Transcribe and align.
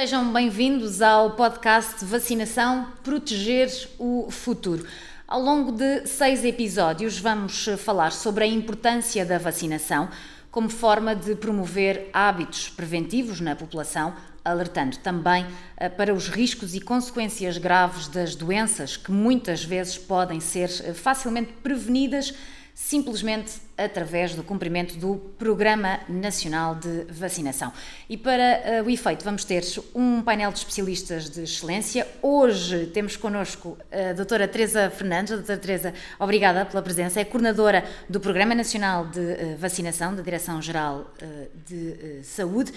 Sejam 0.00 0.32
bem-vindos 0.32 1.02
ao 1.02 1.32
podcast 1.32 2.02
Vacinação 2.06 2.86
Proteger 3.04 3.68
o 3.98 4.30
Futuro. 4.30 4.86
Ao 5.28 5.38
longo 5.38 5.70
de 5.72 6.06
seis 6.06 6.42
episódios, 6.42 7.18
vamos 7.18 7.66
falar 7.76 8.10
sobre 8.10 8.44
a 8.44 8.46
importância 8.46 9.26
da 9.26 9.36
vacinação 9.36 10.08
como 10.50 10.70
forma 10.70 11.14
de 11.14 11.34
promover 11.34 12.08
hábitos 12.14 12.70
preventivos 12.70 13.42
na 13.42 13.54
população, 13.54 14.14
alertando 14.42 14.96
também 14.96 15.46
eh, 15.76 15.90
para 15.90 16.14
os 16.14 16.30
riscos 16.30 16.74
e 16.74 16.80
consequências 16.80 17.58
graves 17.58 18.08
das 18.08 18.34
doenças 18.34 18.96
que 18.96 19.12
muitas 19.12 19.62
vezes 19.62 19.98
podem 19.98 20.40
ser 20.40 20.70
eh, 20.82 20.94
facilmente 20.94 21.52
prevenidas 21.62 22.32
simplesmente 22.74 23.52
através 23.84 24.34
do 24.34 24.42
cumprimento 24.42 24.96
do 24.96 25.16
Programa 25.38 26.00
Nacional 26.08 26.74
de 26.74 27.04
Vacinação. 27.08 27.72
E 28.08 28.16
para 28.16 28.82
uh, 28.82 28.86
o 28.86 28.90
efeito, 28.90 29.24
vamos 29.24 29.44
ter 29.44 29.64
um 29.94 30.20
painel 30.22 30.52
de 30.52 30.58
especialistas 30.58 31.30
de 31.30 31.42
excelência. 31.42 32.06
Hoje 32.20 32.86
temos 32.86 33.16
connosco 33.16 33.78
a 33.90 34.12
doutora 34.12 34.46
Teresa 34.46 34.90
Fernandes. 34.90 35.32
A 35.32 35.36
doutora 35.36 35.58
Teresa, 35.58 35.94
obrigada 36.18 36.64
pela 36.66 36.82
presença. 36.82 37.20
É 37.20 37.24
coordenadora 37.24 37.84
do 38.08 38.20
Programa 38.20 38.54
Nacional 38.54 39.06
de 39.06 39.20
uh, 39.20 39.56
Vacinação, 39.58 40.14
da 40.14 40.22
Direção-Geral 40.22 41.10
uh, 41.22 41.48
de 41.66 42.22
Saúde. 42.22 42.72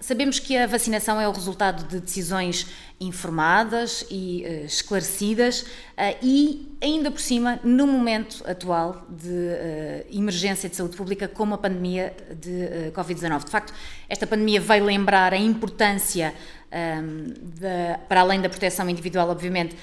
sabemos 0.00 0.38
que 0.38 0.56
a 0.56 0.66
vacinação 0.66 1.20
é 1.20 1.28
o 1.28 1.32
resultado 1.32 1.86
de 1.88 2.00
decisões 2.00 2.66
informadas 3.00 4.04
e 4.10 4.42
esclarecidas 4.64 5.64
e, 6.22 6.76
ainda 6.82 7.10
por 7.10 7.20
cima, 7.20 7.58
no 7.64 7.86
momento 7.86 8.42
atual 8.46 9.06
de 9.08 10.04
emergência 10.12 10.68
de 10.68 10.76
saúde 10.76 10.96
pública 10.96 11.28
como 11.28 11.54
a 11.54 11.58
pandemia 11.58 12.14
de 12.40 12.50
uh, 12.50 12.92
Covid-19. 12.92 13.44
De 13.44 13.50
facto, 13.50 13.74
esta 14.08 14.26
pandemia 14.26 14.60
veio 14.60 14.84
lembrar 14.84 15.32
a 15.32 15.36
importância, 15.36 16.34
um, 16.70 16.76
ehm, 16.76 17.98
para 18.08 18.20
além 18.20 18.40
da 18.40 18.48
proteção 18.48 18.88
individual, 18.88 19.28
obviamente, 19.28 19.76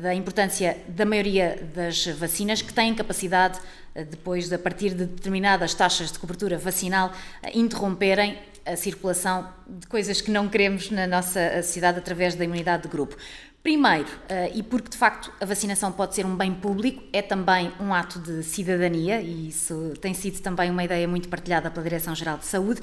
da 0.00 0.14
importância 0.14 0.78
da 0.88 1.04
maioria 1.04 1.68
das 1.74 2.06
vacinas 2.06 2.62
que 2.62 2.72
têm 2.72 2.94
capacidade, 2.94 3.58
uh, 3.94 4.04
depois 4.04 4.48
de 4.48 4.54
a 4.54 4.58
partir 4.58 4.90
de 4.90 5.06
determinadas 5.06 5.74
taxas 5.74 6.12
de 6.12 6.18
cobertura 6.18 6.58
vacinal, 6.58 7.12
interromperem 7.54 8.38
a 8.64 8.76
circulação 8.76 9.48
de 9.68 9.86
coisas 9.86 10.20
que 10.20 10.30
não 10.30 10.48
queremos 10.48 10.90
na 10.90 11.06
nossa 11.06 11.62
sociedade 11.62 11.98
através 11.98 12.34
da 12.34 12.44
imunidade 12.44 12.84
de 12.84 12.88
grupo. 12.88 13.16
Primeiro, 13.62 14.08
uh, 14.08 14.50
e 14.52 14.60
porque 14.60 14.90
de 14.90 14.96
facto 14.96 15.32
a 15.40 15.44
vacinação 15.44 15.92
pode 15.92 16.16
ser 16.16 16.26
um 16.26 16.34
bem 16.36 16.52
público, 16.52 17.04
é 17.12 17.22
também 17.22 17.72
um 17.78 17.94
ato 17.94 18.18
de 18.18 18.42
cidadania 18.42 19.20
e 19.20 19.48
isso 19.48 19.94
tem 20.00 20.12
sido 20.12 20.40
também 20.40 20.68
uma 20.68 20.82
ideia 20.82 21.06
muito 21.06 21.28
partilhada 21.28 21.70
pela 21.70 21.84
Direção-Geral 21.84 22.38
de 22.38 22.46
Saúde. 22.46 22.80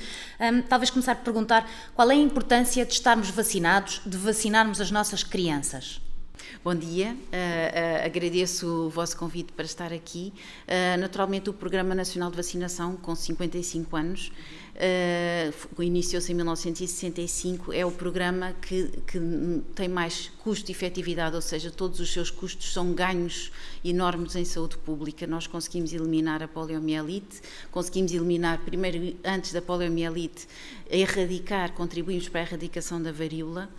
Talvez 0.69 0.89
começar 0.89 1.15
por 1.15 1.25
perguntar 1.25 1.69
qual 1.93 2.09
é 2.09 2.13
a 2.13 2.17
importância 2.17 2.85
de 2.85 2.93
estarmos 2.93 3.29
vacinados, 3.29 4.01
de 4.05 4.17
vacinarmos 4.17 4.79
as 4.79 4.89
nossas 4.89 5.21
crianças. 5.21 5.99
Bom 6.63 6.75
dia, 6.75 7.13
uh, 7.13 7.15
uh, 7.15 8.05
agradeço 8.05 8.67
o 8.67 8.89
vosso 8.89 9.15
convite 9.17 9.53
para 9.53 9.65
estar 9.65 9.93
aqui. 9.93 10.33
Uh, 10.67 10.99
naturalmente, 10.99 11.49
o 11.49 11.53
Programa 11.53 11.95
Nacional 11.95 12.29
de 12.29 12.35
Vacinação, 12.35 12.97
com 12.97 13.15
55 13.15 13.95
anos, 13.95 14.31
iniciou-se 15.79 16.31
em 16.31 16.35
1965, 16.35 17.73
é 17.73 17.85
o 17.85 17.91
programa 17.91 18.55
que, 18.61 18.87
que 19.05 19.19
tem 19.75 19.89
mais 19.89 20.31
custo 20.41 20.71
e 20.71 20.73
efetividade, 20.73 21.35
ou 21.35 21.41
seja, 21.41 21.69
todos 21.69 21.99
os 21.99 22.11
seus 22.11 22.31
custos 22.31 22.71
são 22.71 22.93
ganhos 22.93 23.51
enormes 23.83 24.35
em 24.35 24.45
saúde 24.45 24.77
pública. 24.77 25.27
Nós 25.27 25.47
conseguimos 25.47 25.91
eliminar 25.91 26.41
a 26.41 26.47
poliomielite, 26.47 27.41
conseguimos 27.71 28.13
eliminar, 28.13 28.59
primeiro, 28.59 29.17
antes 29.25 29.51
da 29.51 29.61
poliomielite, 29.61 30.47
erradicar, 30.89 31.73
contribuímos 31.73 32.29
para 32.29 32.39
a 32.39 32.43
erradicação 32.43 33.01
da 33.01 33.11
varíola, 33.11 33.69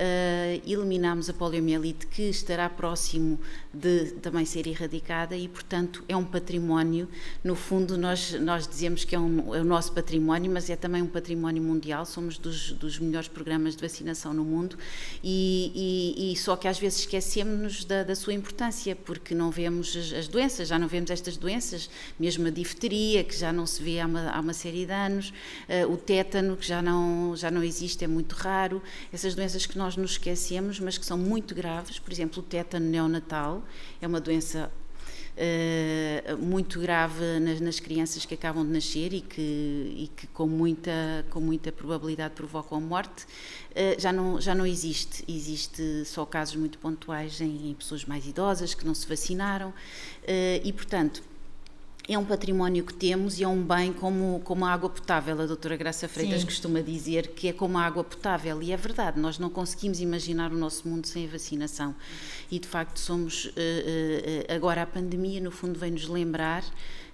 uh, 0.00 0.62
eliminamos 0.66 1.28
a 1.28 1.32
poliomielite 1.32 2.06
que 2.06 2.22
estará 2.22 2.68
próximo 2.68 3.38
de 3.72 4.12
também 4.22 4.44
ser 4.44 4.66
erradicada 4.66 5.36
e, 5.36 5.46
portanto, 5.46 6.02
é 6.08 6.16
um 6.16 6.24
património. 6.24 7.08
No 7.44 7.54
fundo, 7.54 7.96
nós, 7.96 8.32
nós 8.32 8.66
dizemos 8.66 9.04
que 9.04 9.14
é, 9.14 9.18
um, 9.18 9.54
é 9.54 9.60
o 9.60 9.64
nosso 9.64 9.92
património, 9.92 10.50
mas 10.50 10.68
é 10.70 10.76
também 10.76 11.02
um 11.02 11.06
património 11.06 11.62
mundial. 11.62 12.04
Somos 12.04 12.38
dos, 12.38 12.72
dos 12.72 12.98
melhores 12.98 13.28
programas 13.28 13.76
de 13.76 13.82
vacinação 13.82 14.32
no 14.32 14.44
mundo 14.44 14.76
e, 15.22 16.16
e, 16.16 16.32
e 16.32 16.36
só 16.36 16.56
que 16.56 16.66
às 16.66 16.78
vezes 16.78 17.00
esquecemos 17.00 17.84
da, 17.84 18.02
da, 18.02 18.14
sua 18.14 18.32
importância 18.32 18.96
porque 18.96 19.34
não 19.34 19.50
vemos 19.50 19.96
as, 19.96 20.12
as, 20.12 20.28
doenças, 20.28 20.68
já 20.68 20.78
não 20.78 20.88
vemos 20.88 21.10
estas 21.10 21.36
doenças, 21.36 21.88
mesmo 22.18 22.46
a 22.46 22.50
difteria, 22.50 23.22
que 23.22 23.36
já 23.36 23.52
não 23.52 23.66
se 23.66 23.82
vê 23.82 24.00
há 24.00 24.06
uma, 24.06 24.30
há 24.30 24.40
uma 24.40 24.52
série 24.52 24.86
de 24.86 24.92
anos, 24.92 25.32
uh, 25.68 25.92
o 25.92 25.96
tétano, 25.96 26.56
que 26.56 26.66
já 26.66 26.82
não, 26.82 27.34
já 27.36 27.50
não 27.50 27.62
existe, 27.62 28.04
é 28.04 28.08
muito 28.08 28.34
raro, 28.34 28.82
essas 29.12 29.34
doenças 29.34 29.66
que 29.66 29.78
nós 29.78 29.89
nos 29.96 30.12
esquecemos, 30.12 30.80
mas 30.80 30.98
que 30.98 31.04
são 31.04 31.18
muito 31.18 31.54
graves, 31.54 31.98
por 31.98 32.12
exemplo, 32.12 32.40
o 32.40 32.42
tétano 32.42 32.86
neonatal 32.86 33.62
é 34.00 34.06
uma 34.06 34.20
doença 34.20 34.70
Uh, 35.30 36.36
muito 36.36 36.80
grave 36.80 37.38
nas, 37.38 37.60
nas, 37.60 37.80
crianças 37.80 38.26
que 38.26 38.34
acabam 38.34 38.66
de 38.66 38.72
nascer 38.72 39.14
e 39.14 39.22
que, 39.22 39.40
e 39.40 40.10
que 40.14 40.26
com, 40.26 40.46
muita, 40.46 41.24
com 41.30 41.40
muita 41.40 41.72
probabilidade 41.72 42.34
provocam 42.34 42.76
a 42.76 42.80
morte, 42.80 43.24
uh, 43.24 43.98
já, 43.98 44.12
não, 44.12 44.38
já 44.38 44.54
não 44.54 44.66
existe. 44.66 45.24
Existe 45.26 46.04
só 46.04 46.26
casos 46.26 46.56
muito 46.56 46.78
pontuais 46.78 47.40
em, 47.40 47.70
em 47.70 47.74
pessoas 47.74 48.04
mais 48.04 48.26
idosas 48.26 48.74
que 48.74 48.84
não 48.84 48.94
se 48.94 49.06
vacinaram. 49.06 49.70
Uh, 49.70 50.60
e, 50.62 50.72
portanto, 50.74 51.22
é 52.12 52.18
um 52.18 52.24
património 52.24 52.84
que 52.84 52.92
temos 52.92 53.38
e 53.38 53.44
é 53.44 53.48
um 53.48 53.62
bem 53.62 53.92
como, 53.92 54.40
como 54.40 54.64
a 54.64 54.72
água 54.72 54.90
potável. 54.90 55.40
A 55.40 55.46
doutora 55.46 55.76
Graça 55.76 56.08
Freitas 56.08 56.40
Sim. 56.40 56.46
costuma 56.46 56.80
dizer 56.80 57.28
que 57.28 57.46
é 57.48 57.52
como 57.52 57.78
a 57.78 57.82
água 57.82 58.02
potável, 58.02 58.60
e 58.60 58.72
é 58.72 58.76
verdade, 58.76 59.20
nós 59.20 59.38
não 59.38 59.48
conseguimos 59.48 60.00
imaginar 60.00 60.52
o 60.52 60.56
nosso 60.56 60.88
mundo 60.88 61.06
sem 61.06 61.26
a 61.26 61.30
vacinação. 61.30 61.94
E 62.50 62.58
de 62.58 62.66
facto 62.66 62.98
somos, 62.98 63.52
eh, 63.56 64.46
eh, 64.48 64.54
agora 64.54 64.82
a 64.82 64.86
pandemia 64.86 65.40
no 65.40 65.52
fundo 65.52 65.78
vem 65.78 65.92
nos 65.92 66.08
lembrar 66.08 66.64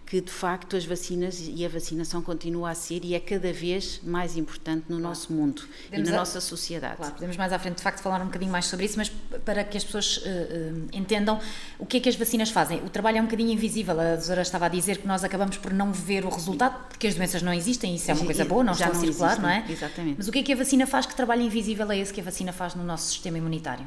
que 0.07 0.21
de 0.21 0.31
facto 0.31 0.77
as 0.77 0.85
vacinas 0.85 1.43
e 1.47 1.67
a 1.67 1.69
vacinação 1.69 2.23
continua 2.23 2.71
a 2.71 2.75
ser 2.75 3.05
e 3.05 3.15
é 3.15 3.21
cada 3.21 3.53
vez 3.53 4.01
mais 4.05 4.37
importante 4.37 4.85
no 4.89 4.97
claro. 4.97 5.03
nosso 5.03 5.33
mundo 5.33 5.63
podemos 5.85 6.09
e 6.09 6.11
na 6.13 6.17
a... 6.17 6.21
nossa 6.21 6.41
sociedade. 6.41 6.97
Claro, 6.97 7.15
podemos 7.15 7.37
mais 7.37 7.53
à 7.53 7.59
frente 7.59 7.77
de 7.77 7.83
facto 7.83 8.01
falar 8.01 8.23
um 8.23 8.27
bocadinho 8.27 8.53
mais 8.53 8.67
sobre 8.67 8.87
isso, 8.87 8.97
mas 8.97 9.11
para 9.45 9.65
que 9.65 9.77
as 9.77 9.83
pessoas 9.83 10.19
uh, 10.19 10.21
uh, 10.21 10.89
entendam 10.93 11.41
o 11.77 11.85
que 11.85 11.97
é 11.97 12.01
que 12.01 12.09
as 12.09 12.15
vacinas 12.15 12.51
fazem. 12.51 12.79
O 12.85 12.89
trabalho 12.89 13.19
é 13.19 13.21
um 13.21 13.25
bocadinho 13.25 13.51
invisível, 13.51 13.99
a 14.01 14.15
doutora 14.15 14.43
estava 14.43 14.67
a 14.67 14.69
dizer 14.69 14.99
que 14.99 15.07
nós 15.09 15.25
acabamos 15.25 15.57
por 15.57 15.73
não 15.73 15.93
ver 15.93 16.25
o 16.25 16.29
resultado, 16.29 16.89
porque 16.89 17.09
as 17.09 17.17
doenças 17.17 17.43
não 17.43 17.53
existem, 17.53 17.97
isso 17.97 18.09
é 18.09 18.15
uma 18.15 18.25
coisa 18.25 18.45
boa, 18.45 18.63
não 18.63 18.75
Já 18.75 18.87
estão 18.87 19.01
não 19.01 19.09
a 19.09 19.13
circular, 19.13 19.33
existem. 19.33 19.43
não 19.43 19.51
é? 19.51 19.73
Exatamente. 19.73 20.15
Mas 20.19 20.29
o 20.29 20.33
que 20.33 20.39
é 20.39 20.43
que 20.45 20.53
a 20.53 20.57
vacina 20.57 20.87
faz? 20.87 21.07
Que 21.07 21.17
trabalho 21.17 21.43
invisível 21.43 21.91
é 21.91 21.99
esse 21.99 22.13
que 22.13 22.21
a 22.21 22.25
vacina 22.25 22.53
faz 22.53 22.77
no 22.77 22.85
nosso 22.85 23.09
sistema 23.09 23.39
imunitário? 23.39 23.87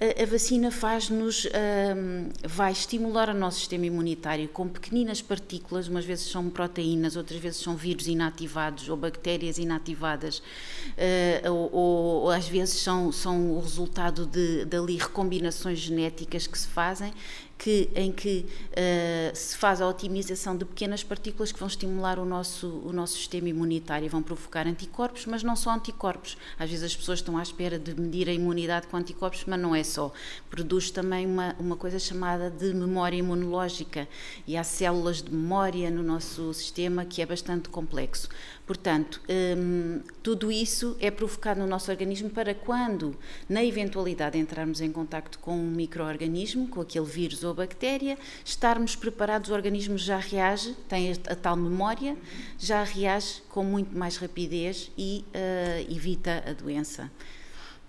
A, 0.00 0.26
vacina 0.26 0.70
faz-nos, 0.70 1.46
um, 1.46 2.28
vai 2.46 2.72
estimular 2.72 3.28
o 3.28 3.34
nosso 3.34 3.60
sistema 3.60 3.86
imunitário 3.86 4.48
com 4.48 4.68
pequeninas 4.68 5.22
partículas, 5.22 5.86
umas 5.86 6.04
vezes 6.04 6.30
são 6.30 6.50
proteínas, 6.50 7.16
outras 7.16 7.38
vezes 7.38 7.60
são 7.60 7.76
vírus 7.76 8.08
inativados 8.08 8.88
ou 8.88 8.96
bactérias 8.96 9.56
inativadas, 9.56 10.38
uh, 10.38 11.50
ou, 11.50 11.72
ou, 11.72 12.22
ou, 12.22 12.30
às 12.30 12.48
vezes 12.48 12.80
são, 12.80 13.12
são 13.12 13.52
o 13.52 13.60
resultado 13.60 14.26
de, 14.26 14.64
de 14.64 14.76
ali 14.76 14.96
recombinações 14.96 15.78
genéticas 15.78 16.46
que 16.46 16.58
se 16.58 16.66
fazem 16.66 17.12
que, 17.58 17.90
em 17.94 18.12
que 18.12 18.46
uh, 18.70 19.36
se 19.36 19.56
faz 19.56 19.80
a 19.80 19.88
otimização 19.88 20.56
de 20.56 20.64
pequenas 20.64 21.02
partículas 21.02 21.52
que 21.52 21.58
vão 21.58 21.68
estimular 21.68 22.18
o 22.18 22.24
nosso, 22.24 22.68
o 22.84 22.92
nosso 22.92 23.16
sistema 23.16 23.48
imunitário 23.48 24.06
e 24.06 24.08
vão 24.08 24.22
provocar 24.22 24.66
anticorpos, 24.66 25.26
mas 25.26 25.42
não 25.42 25.56
só 25.56 25.70
anticorpos. 25.70 26.36
Às 26.58 26.70
vezes 26.70 26.84
as 26.84 26.96
pessoas 26.96 27.20
estão 27.20 27.38
à 27.38 27.42
espera 27.42 27.78
de 27.78 27.98
medir 27.98 28.28
a 28.28 28.32
imunidade 28.32 28.86
com 28.86 28.96
anticorpos, 28.96 29.44
mas 29.46 29.60
não 29.60 29.74
é 29.74 29.82
só. 29.82 30.12
Produz 30.50 30.90
também 30.90 31.26
uma, 31.26 31.54
uma 31.58 31.76
coisa 31.76 31.98
chamada 31.98 32.50
de 32.50 32.74
memória 32.74 33.16
imunológica 33.16 34.08
e 34.46 34.56
há 34.56 34.64
células 34.64 35.22
de 35.22 35.32
memória 35.32 35.90
no 35.90 36.02
nosso 36.02 36.52
sistema 36.52 37.04
que 37.04 37.22
é 37.22 37.26
bastante 37.26 37.68
complexo. 37.68 38.28
Portanto, 38.66 39.20
hum, 39.28 40.00
tudo 40.22 40.50
isso 40.50 40.96
é 40.98 41.10
provocado 41.10 41.60
no 41.60 41.66
nosso 41.66 41.90
organismo 41.90 42.30
para 42.30 42.54
quando, 42.54 43.14
na 43.46 43.62
eventualidade, 43.62 44.38
entrarmos 44.38 44.80
em 44.80 44.90
contato 44.90 45.38
com 45.38 45.54
um 45.54 45.70
microorganismo, 45.70 46.66
com 46.68 46.80
aquele 46.80 47.04
vírus 47.04 47.44
ou 47.44 47.52
bactéria, 47.52 48.16
estarmos 48.42 48.96
preparados, 48.96 49.50
o 49.50 49.52
organismo 49.52 49.98
já 49.98 50.16
reage, 50.16 50.74
tem 50.88 51.12
a 51.12 51.34
tal 51.34 51.56
memória, 51.56 52.16
já 52.58 52.82
reage 52.82 53.42
com 53.50 53.62
muito 53.62 53.96
mais 53.96 54.16
rapidez 54.16 54.90
e 54.96 55.24
uh, 55.28 55.92
evita 55.92 56.42
a 56.46 56.54
doença. 56.54 57.10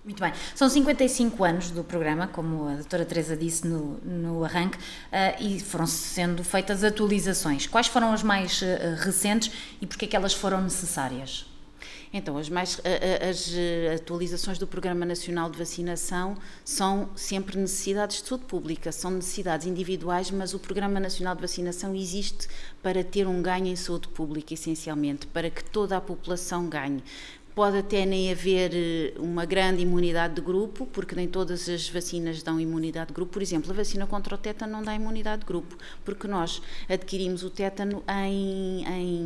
Muito 0.06 0.22
bem. 0.22 0.32
São 0.54 0.68
55 0.68 1.42
anos 1.42 1.70
do 1.72 1.82
programa, 1.82 2.28
como 2.28 2.68
a 2.68 2.74
doutora 2.74 3.04
Teresa 3.04 3.36
disse 3.36 3.66
no, 3.66 3.98
no 4.04 4.44
arranque, 4.44 4.78
uh, 4.78 4.80
e 5.40 5.58
foram 5.58 5.84
sendo 5.84 6.44
feitas 6.44 6.84
atualizações. 6.84 7.66
Quais 7.66 7.88
foram 7.88 8.12
as 8.12 8.22
mais 8.22 8.62
uh, 8.62 8.66
recentes 9.00 9.50
e 9.80 9.86
porquê 9.86 10.04
é 10.04 10.08
que 10.08 10.14
elas 10.14 10.32
foram 10.32 10.62
necessárias? 10.62 11.46
Então, 12.12 12.38
as, 12.38 12.48
mais, 12.48 12.80
as 13.28 13.52
atualizações 14.00 14.58
do 14.58 14.66
Programa 14.66 15.04
Nacional 15.04 15.50
de 15.50 15.58
Vacinação 15.58 16.36
são 16.64 17.10
sempre 17.16 17.58
necessidades 17.58 18.22
de 18.22 18.28
saúde 18.28 18.44
pública, 18.46 18.92
são 18.92 19.10
necessidades 19.10 19.66
individuais, 19.66 20.30
mas 20.30 20.54
o 20.54 20.58
Programa 20.58 21.00
Nacional 21.00 21.34
de 21.34 21.42
Vacinação 21.42 21.94
existe 21.94 22.48
para 22.80 23.02
ter 23.02 23.26
um 23.26 23.42
ganho 23.42 23.66
em 23.66 23.76
saúde 23.76 24.08
pública, 24.08 24.54
essencialmente, 24.54 25.26
para 25.26 25.50
que 25.50 25.64
toda 25.64 25.96
a 25.96 26.00
população 26.00 26.68
ganhe 26.68 27.02
pode 27.56 27.78
até 27.78 28.04
nem 28.04 28.30
haver 28.30 28.70
eh, 28.74 29.14
uma 29.18 29.46
grande 29.46 29.80
imunidade 29.80 30.34
de 30.34 30.42
grupo, 30.42 30.84
porque 30.84 31.14
nem 31.14 31.26
todas 31.26 31.66
as 31.70 31.88
vacinas 31.88 32.42
dão 32.42 32.60
imunidade 32.60 33.08
de 33.08 33.14
grupo. 33.14 33.32
Por 33.32 33.40
exemplo, 33.40 33.72
a 33.72 33.74
vacina 33.74 34.06
contra 34.06 34.34
o 34.34 34.38
tétano 34.38 34.72
não 34.72 34.82
dá 34.82 34.94
imunidade 34.94 35.40
de 35.40 35.46
grupo, 35.46 35.74
porque 36.04 36.28
nós 36.28 36.60
adquirimos 36.86 37.42
o 37.42 37.48
tétano 37.48 38.04
em, 38.26 38.84
em, 38.86 39.22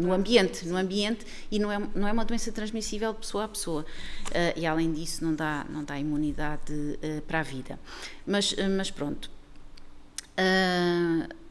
no 0.00 0.14
ambiente, 0.14 0.66
no 0.66 0.78
ambiente 0.78 1.26
e 1.50 1.58
não 1.58 1.70
é, 1.70 1.78
não 1.94 2.08
é 2.08 2.12
uma 2.12 2.24
doença 2.24 2.50
transmissível 2.50 3.12
de 3.12 3.18
pessoa 3.18 3.44
a 3.44 3.48
pessoa. 3.48 3.82
Uh, 3.82 4.58
e 4.58 4.64
além 4.64 4.90
disso, 4.90 5.22
não 5.22 5.34
dá, 5.34 5.66
não 5.68 5.84
dá 5.84 5.98
imunidade 5.98 6.72
uh, 6.72 7.20
para 7.28 7.40
a 7.40 7.42
vida. 7.42 7.78
Mas, 8.26 8.52
uh, 8.52 8.70
mas 8.74 8.90
pronto. 8.90 9.30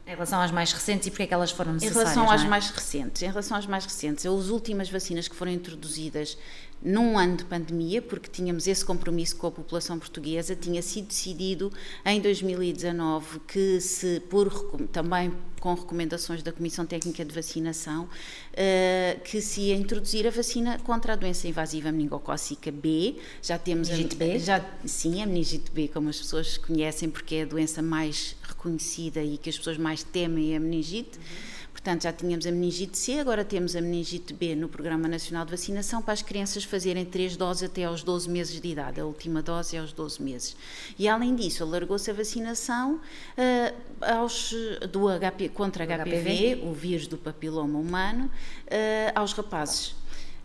Em 0.06 0.10
relação 0.10 0.40
às 0.40 0.50
mais 0.50 0.70
recentes 0.70 1.06
e 1.06 1.10
porque 1.10 1.22
é 1.22 1.26
que 1.26 1.34
elas 1.34 1.50
foram 1.50 1.72
necessárias? 1.72 2.12
Em 2.12 2.14
relação 2.14 2.30
às 2.30 2.44
é? 2.44 2.46
mais 2.46 2.70
recentes, 2.70 3.22
em 3.22 3.26
relação 3.26 3.56
às 3.56 3.66
mais 3.66 3.84
recentes, 3.84 4.26
as 4.26 4.48
últimas 4.48 4.90
vacinas 4.90 5.28
que 5.28 5.34
foram 5.34 5.50
introduzidas 5.50 6.36
num 6.82 7.18
ano 7.18 7.38
de 7.38 7.44
pandemia, 7.44 8.02
porque 8.02 8.28
tínhamos 8.30 8.66
esse 8.66 8.84
compromisso 8.84 9.36
com 9.36 9.46
a 9.46 9.50
população 9.50 9.98
portuguesa, 9.98 10.54
tinha 10.54 10.82
sido 10.82 11.06
decidido 11.06 11.72
em 12.04 12.20
2019 12.20 13.40
que 13.48 13.80
se, 13.80 14.20
por 14.28 14.52
também 14.92 15.32
com 15.58 15.72
recomendações 15.72 16.42
da 16.42 16.52
Comissão 16.52 16.84
Técnica 16.84 17.24
de 17.24 17.34
Vacinação, 17.34 18.04
uh, 18.04 19.20
que 19.22 19.40
se 19.40 19.62
ia 19.62 19.74
introduzir 19.74 20.26
a 20.26 20.30
vacina 20.30 20.78
contra 20.80 21.14
a 21.14 21.16
doença 21.16 21.48
invasiva 21.48 21.90
meningocócica 21.90 22.70
B. 22.70 23.16
Já 23.40 23.56
temos 23.56 23.88
meningite 23.88 24.14
a, 24.14 24.18
B? 24.18 24.38
Já, 24.38 24.64
sim, 24.84 25.22
a 25.22 25.26
meningite 25.26 25.70
B, 25.70 25.88
como 25.88 26.10
as 26.10 26.18
pessoas 26.18 26.58
conhecem, 26.58 27.08
porque 27.08 27.36
é 27.36 27.42
a 27.44 27.46
doença 27.46 27.80
mais 27.80 28.36
reconhecida 28.64 29.22
e 29.22 29.36
que 29.36 29.50
as 29.50 29.58
pessoas 29.58 29.76
mais 29.76 30.02
temem 30.02 30.54
é 30.54 30.56
a 30.56 30.60
meningite. 30.60 31.18
Uhum 31.18 31.54
Portanto, 31.84 32.04
já 32.04 32.12
tínhamos 32.14 32.46
a 32.46 32.50
meningite 32.50 32.96
C, 32.96 33.18
agora 33.18 33.44
temos 33.44 33.76
a 33.76 33.80
meningite 33.82 34.32
B 34.32 34.54
no 34.54 34.70
Programa 34.70 35.06
Nacional 35.06 35.44
de 35.44 35.50
Vacinação 35.50 36.00
para 36.00 36.14
as 36.14 36.22
crianças 36.22 36.64
fazerem 36.64 37.04
três 37.04 37.36
doses 37.36 37.64
até 37.64 37.84
aos 37.84 38.02
12 38.02 38.30
meses 38.30 38.58
de 38.58 38.68
idade. 38.68 39.00
A 39.00 39.04
última 39.04 39.42
dose 39.42 39.76
é 39.76 39.80
aos 39.80 39.92
12 39.92 40.22
meses. 40.22 40.56
E, 40.98 41.06
além 41.06 41.34
disso, 41.34 41.62
alargou-se 41.62 42.10
a 42.10 42.14
vacinação 42.14 42.94
uh, 42.94 43.74
aos, 44.00 44.54
do 44.90 45.08
HP, 45.08 45.50
contra 45.50 45.84
HPV, 45.84 46.54
HPV, 46.54 46.60
o 46.64 46.72
vírus 46.72 47.06
do 47.06 47.18
papiloma 47.18 47.78
humano, 47.78 48.30
uh, 48.66 49.12
aos 49.14 49.34
rapazes 49.34 49.94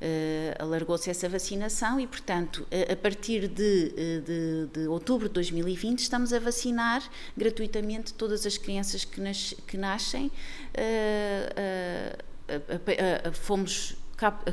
uh, 0.01 0.63
alargou-se 0.63 1.09
essa 1.09 1.27
vacinação 1.27 1.99
e, 1.99 2.07
portanto, 2.07 2.67
a, 2.71 2.93
a 2.93 2.95
partir 2.95 3.47
de, 3.47 3.93
eh, 3.95 4.21
de, 4.21 4.67
de, 4.81 4.87
outubro 4.87 5.27
de 5.27 5.33
2020 5.33 5.99
estamos 5.99 6.33
a 6.33 6.39
vacinar 6.39 7.03
gratuitamente 7.35 8.13
todas 8.13 8.45
as 8.45 8.57
crianças 8.57 9.03
que, 9.05 9.21
nas, 9.21 9.53
que 9.67 9.77
nascem. 9.77 10.31
Uh, 10.73 12.29
fomos 13.33 13.95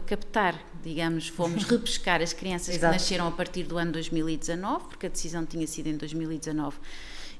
captar, 0.06 0.62
digamos, 0.82 1.28
fomos 1.28 1.64
repescar 1.70 2.22
as 2.22 2.32
crianças 2.32 2.76
que 2.76 2.82
nasceram 2.82 3.26
a 3.26 3.32
partir 3.32 3.64
do 3.64 3.78
ano 3.78 3.92
2019, 3.92 4.88
porque 4.88 5.06
a 5.06 5.08
decisão 5.08 5.44
tinha 5.44 5.66
sido 5.66 5.88
em 5.88 5.96
2019 5.96 6.76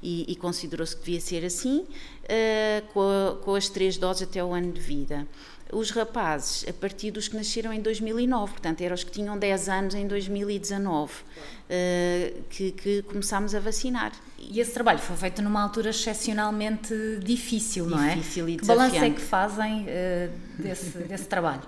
e, 0.03 0.25
e 0.29 0.37
considerou-se 0.37 0.97
que 0.97 1.05
devia 1.05 1.21
ser 1.21 1.45
assim, 1.45 1.81
uh, 1.81 2.87
com, 2.93 3.01
a, 3.01 3.37
com, 3.37 3.55
as 3.55 3.69
três 3.69 3.97
doses 3.97 4.23
até 4.23 4.43
o 4.43 4.53
ano 4.53 4.73
de 4.73 4.81
vida 4.81 5.27
os 5.73 5.91
rapazes 5.91 6.65
a 6.69 6.73
partir 6.73 7.11
dos 7.11 7.29
que 7.29 7.37
nasceram 7.37 7.73
em 7.73 7.81
2009, 7.81 8.53
portanto, 8.53 8.81
eram 8.81 8.95
os 8.95 9.03
que 9.03 9.11
tinham 9.11 9.39
10 9.39 9.69
anos 9.69 9.95
em 9.95 10.07
2019, 10.07 11.13
uh, 11.13 12.43
que, 12.49 12.73
que, 12.73 13.03
começámos 13.03 13.55
a 13.55 13.61
vacinar. 13.61 14.13
E 14.39 14.61
esse 14.61 14.73
trabalho 14.73 14.99
foi 14.99 15.17
feito 15.17 15.43
numa 15.43 15.63
altura 15.63 15.91
excepcionalmente 15.91 16.95
difícil, 17.23 17.87
não 17.87 18.03
é? 18.03 18.15
Difícil 18.15 18.49
e 18.49 18.57
desafiante. 18.57 18.93
Que 18.93 18.99
balanço 18.99 19.05
é 19.05 19.11
que 19.11 19.21
fazem 19.21 19.83
uh, 19.83 20.63
desse, 20.63 20.99
desse 20.99 21.25
trabalho? 21.25 21.63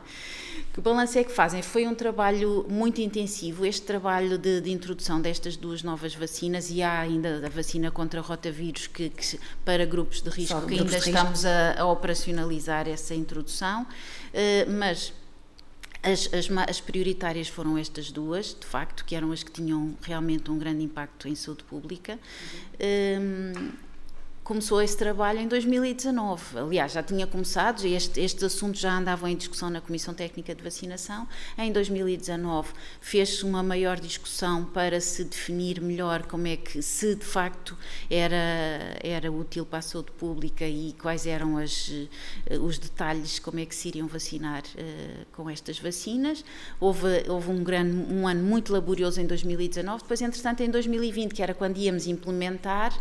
Que 0.79 0.83
balanço 0.83 1.19
é 1.19 1.25
que 1.25 1.33
fazem? 1.33 1.61
Foi 1.61 1.89
um 1.89 1.95
trabalho 1.95 2.65
muito 2.71 3.01
intensivo, 3.01 3.67
este 3.67 3.83
trabalho 3.83 4.39
de, 4.39 4.61
de 4.61 4.71
introdução 4.71 5.21
destas 5.21 5.57
duas 5.57 5.83
novas 5.83 6.15
vacinas 6.15 6.71
e 6.71 6.85
há 6.85 7.01
ainda 7.01 7.45
a 7.45 7.49
vacina 7.49 7.91
contra 7.91 8.21
rotavírus 8.21 8.87
que, 8.87 9.11
que 9.11 9.41
para 9.65 9.85
grupos 9.85 10.23
de 10.23 10.31
risco 10.31 10.61
Só 10.61 10.65
que 10.65 10.75
ainda 10.75 10.97
estamos 10.97 11.45
a, 11.45 11.81
a, 11.81 11.85
operacionalizar 11.85 12.89
essa 12.89 13.13
introdução, 13.13 13.83
uh, 13.83 14.71
mas 14.71 15.13
as, 16.01 16.33
as, 16.33 16.49
as, 16.69 16.81
prioritárias 16.81 17.49
foram 17.49 17.77
estas 17.77 18.13
duas, 18.13 18.57
de 18.59 18.65
facto, 18.65 19.05
que 19.05 19.17
eram 19.17 19.33
as 19.33 19.43
que 19.43 19.51
tinham 19.51 19.97
realmente 20.01 20.49
um 20.49 20.59
grande 20.59 20.85
impacto 20.85 21.27
em 21.27 21.35
saúde 21.35 21.65
pública. 21.65 22.21
Uhum. 22.79 23.53
Um, 23.67 23.88
começou 24.49 24.81
esse 24.81 24.97
trabalho 24.97 25.41
em 25.41 25.47
2019. 25.47 26.59
Aliás, 26.59 26.93
já 26.93 27.03
tinha 27.03 27.27
começado, 27.27 27.85
este, 27.85 28.19
estes 28.19 28.43
assuntos 28.43 28.81
já 28.81 28.97
andavam 28.97 29.29
em 29.29 29.37
discussão 29.37 29.69
na 29.69 29.79
Comissão 29.79 30.15
Técnica 30.15 30.55
de 30.55 30.65
Vacinação. 30.65 31.29
Em 31.59 31.71
2019 31.71 32.71
fez-se 32.99 33.45
uma 33.45 33.63
maior 33.63 34.01
discussão 34.01 34.65
para 34.65 35.03
se 35.03 35.23
definir 35.25 35.83
melhor 35.83 36.23
como 36.23 36.47
é 36.47 36.57
que, 36.57 36.81
se 36.81 37.15
de 37.15 37.27
facto 37.27 37.77
era, 38.11 38.97
era 39.03 39.31
útil 39.31 39.67
para 39.67 39.81
a 39.81 39.83
saúde 39.83 40.13
pública 40.13 40.67
e 40.67 40.95
quais 40.95 41.27
eram 41.27 41.59
as, 41.59 41.93
eh, 42.47 42.57
os 42.57 42.79
detalhes, 42.79 43.39
como 43.39 43.61
é 43.61 43.67
que 43.67 43.75
se 43.75 43.89
iriam 43.89 44.09
vacinar 44.09 44.63
uh, 44.63 45.27
com 45.31 45.51
estas 45.51 45.79
vacinas. 45.79 46.43
Houve, 46.81 47.07
houve 47.29 47.51
um, 47.51 47.63
grande, 47.63 48.11
um 48.11 48.27
ano 48.27 48.43
muito 48.43 48.73
laborioso 48.73 49.21
em 49.21 49.27
2019, 49.27 50.05
depois, 50.05 50.23
entretanto, 50.23 50.63
em 50.63 50.71
2020, 50.71 51.35
que 51.35 51.43
era 51.43 51.53
quando 51.53 51.77
íamos 51.77 52.07
implementar, 52.07 52.99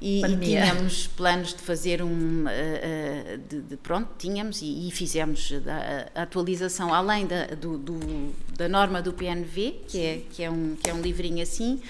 e, 0.00 0.24
e, 0.24 0.36
tínhamos 0.38 1.08
planos 1.08 1.54
de 1.54 1.60
fazer 1.62 2.02
um 2.02 2.44
uh, 2.44 2.46
uh, 2.46 3.38
de, 3.48 3.62
de, 3.62 3.76
pronto 3.76 4.08
tínhamos 4.16 4.62
e, 4.62 4.88
e 4.88 4.90
fizemos 4.92 5.52
a, 5.66 6.20
a, 6.20 6.22
atualização 6.22 6.94
além 6.94 7.26
da, 7.26 7.46
do, 7.46 7.76
do, 7.76 8.32
da 8.56 8.68
norma 8.68 9.02
do 9.02 9.12
PNV 9.12 9.80
que 9.88 9.98
é 10.00 10.22
que 10.30 10.42
é 10.42 10.50
um 10.50 10.76
que 10.76 10.88
é 10.88 10.94
um 10.94 11.00
livrinho 11.00 11.42
assim 11.42 11.80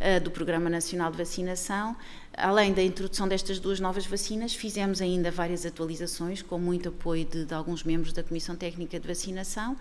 uh, 0.00 0.20
do 0.22 0.30
Programa 0.30 0.70
Nacional 0.70 1.10
de 1.10 1.18
Vacinação 1.18 1.96
Além 2.36 2.74
da 2.74 2.82
introdução 2.82 3.26
destas 3.26 3.58
duas 3.58 3.80
novas 3.80 4.04
vacinas, 4.04 4.54
fizemos 4.54 5.00
ainda 5.00 5.30
várias 5.30 5.64
atualizações, 5.64 6.42
com 6.42 6.58
muito 6.58 6.90
apoio 6.90 7.24
de, 7.24 7.46
de, 7.46 7.54
alguns 7.54 7.82
membros 7.82 8.12
da 8.12 8.22
Comissão 8.22 8.54
Técnica 8.54 9.00
de 9.00 9.08
Vacinação. 9.08 9.74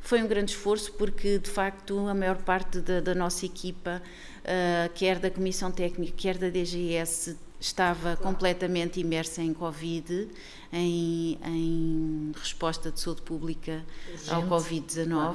Foi 0.00 0.20
um 0.20 0.26
grande 0.26 0.50
esforço, 0.50 0.92
porque, 0.94 1.38
de 1.38 1.48
facto, 1.48 2.08
a 2.08 2.14
maior 2.14 2.38
parte 2.38 2.80
da, 2.80 3.00
da 3.00 3.14
nossa 3.14 3.46
equipa 3.46 4.02
uh, 4.40 4.92
quer 4.92 5.20
da 5.20 5.30
Comissão 5.30 5.70
Técnica, 5.70 6.12
quer 6.16 6.36
da 6.36 6.48
DGS, 6.48 7.36
estava 7.60 8.16
completamente 8.16 8.98
imersa 8.98 9.42
em 9.42 9.52
Covid, 9.52 10.28
em, 10.72 11.38
em 11.44 12.32
resposta 12.40 12.90
de 12.90 12.98
saúde 12.98 13.22
pública 13.22 13.84
Gente, 14.16 14.32
ao 14.32 14.42
Covid-19. 14.44 15.06
Claro. 15.06 15.34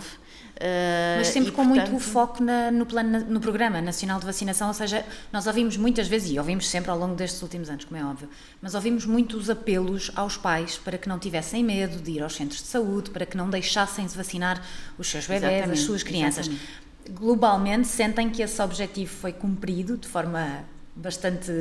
Uh, 0.55 1.17
Mas 1.17 1.27
sempre 1.27 1.51
com 1.51 1.67
portanto... 1.67 1.91
muito 1.91 2.03
foco 2.03 2.41
na, 2.41 2.71
no, 2.71 2.85
plano, 2.85 3.19
no 3.25 3.41
Programa 3.41 3.81
Nacional 3.81 4.19
de 4.19 4.25
Vacinação, 4.25 4.69
ou 4.69 4.73
seja, 4.73 5.05
nós 5.31 5.45
ouvimos 5.47 5.75
muitas 5.75 6.07
vezes, 6.07 6.31
e 6.31 6.39
ouvimos 6.39 6.67
sempre 6.69 6.89
ao 6.89 6.97
longo 6.97 7.13
destes 7.13 7.41
últimos 7.41 7.69
anos, 7.69 7.83
como 7.83 7.99
é 7.99 8.05
óbvio, 8.05 8.29
mas 8.61 8.73
ouvimos 8.73 9.05
muitos 9.05 9.49
apelos 9.49 10.11
aos 10.15 10.37
pais 10.37 10.77
para 10.77 10.97
que 10.97 11.09
não 11.09 11.19
tivessem 11.19 11.63
medo 11.63 12.01
de 12.01 12.11
ir 12.11 12.23
aos 12.23 12.35
centros 12.35 12.61
de 12.61 12.67
saúde, 12.67 13.09
para 13.11 13.25
que 13.25 13.35
não 13.35 13.49
deixassem-se 13.49 14.15
vacinar 14.15 14.65
os 14.97 15.07
seus 15.07 15.27
bebés, 15.27 15.69
as 15.69 15.79
suas 15.81 16.03
crianças. 16.03 16.47
Exatamente 16.47 16.85
globalmente 17.07 17.87
sentem 17.87 18.31
que 18.31 18.41
esse 18.41 18.59
objetivo 18.59 19.13
foi 19.13 19.31
cumprido 19.31 19.95
de 19.95 20.07
forma 20.07 20.65
bastante, 20.95 21.51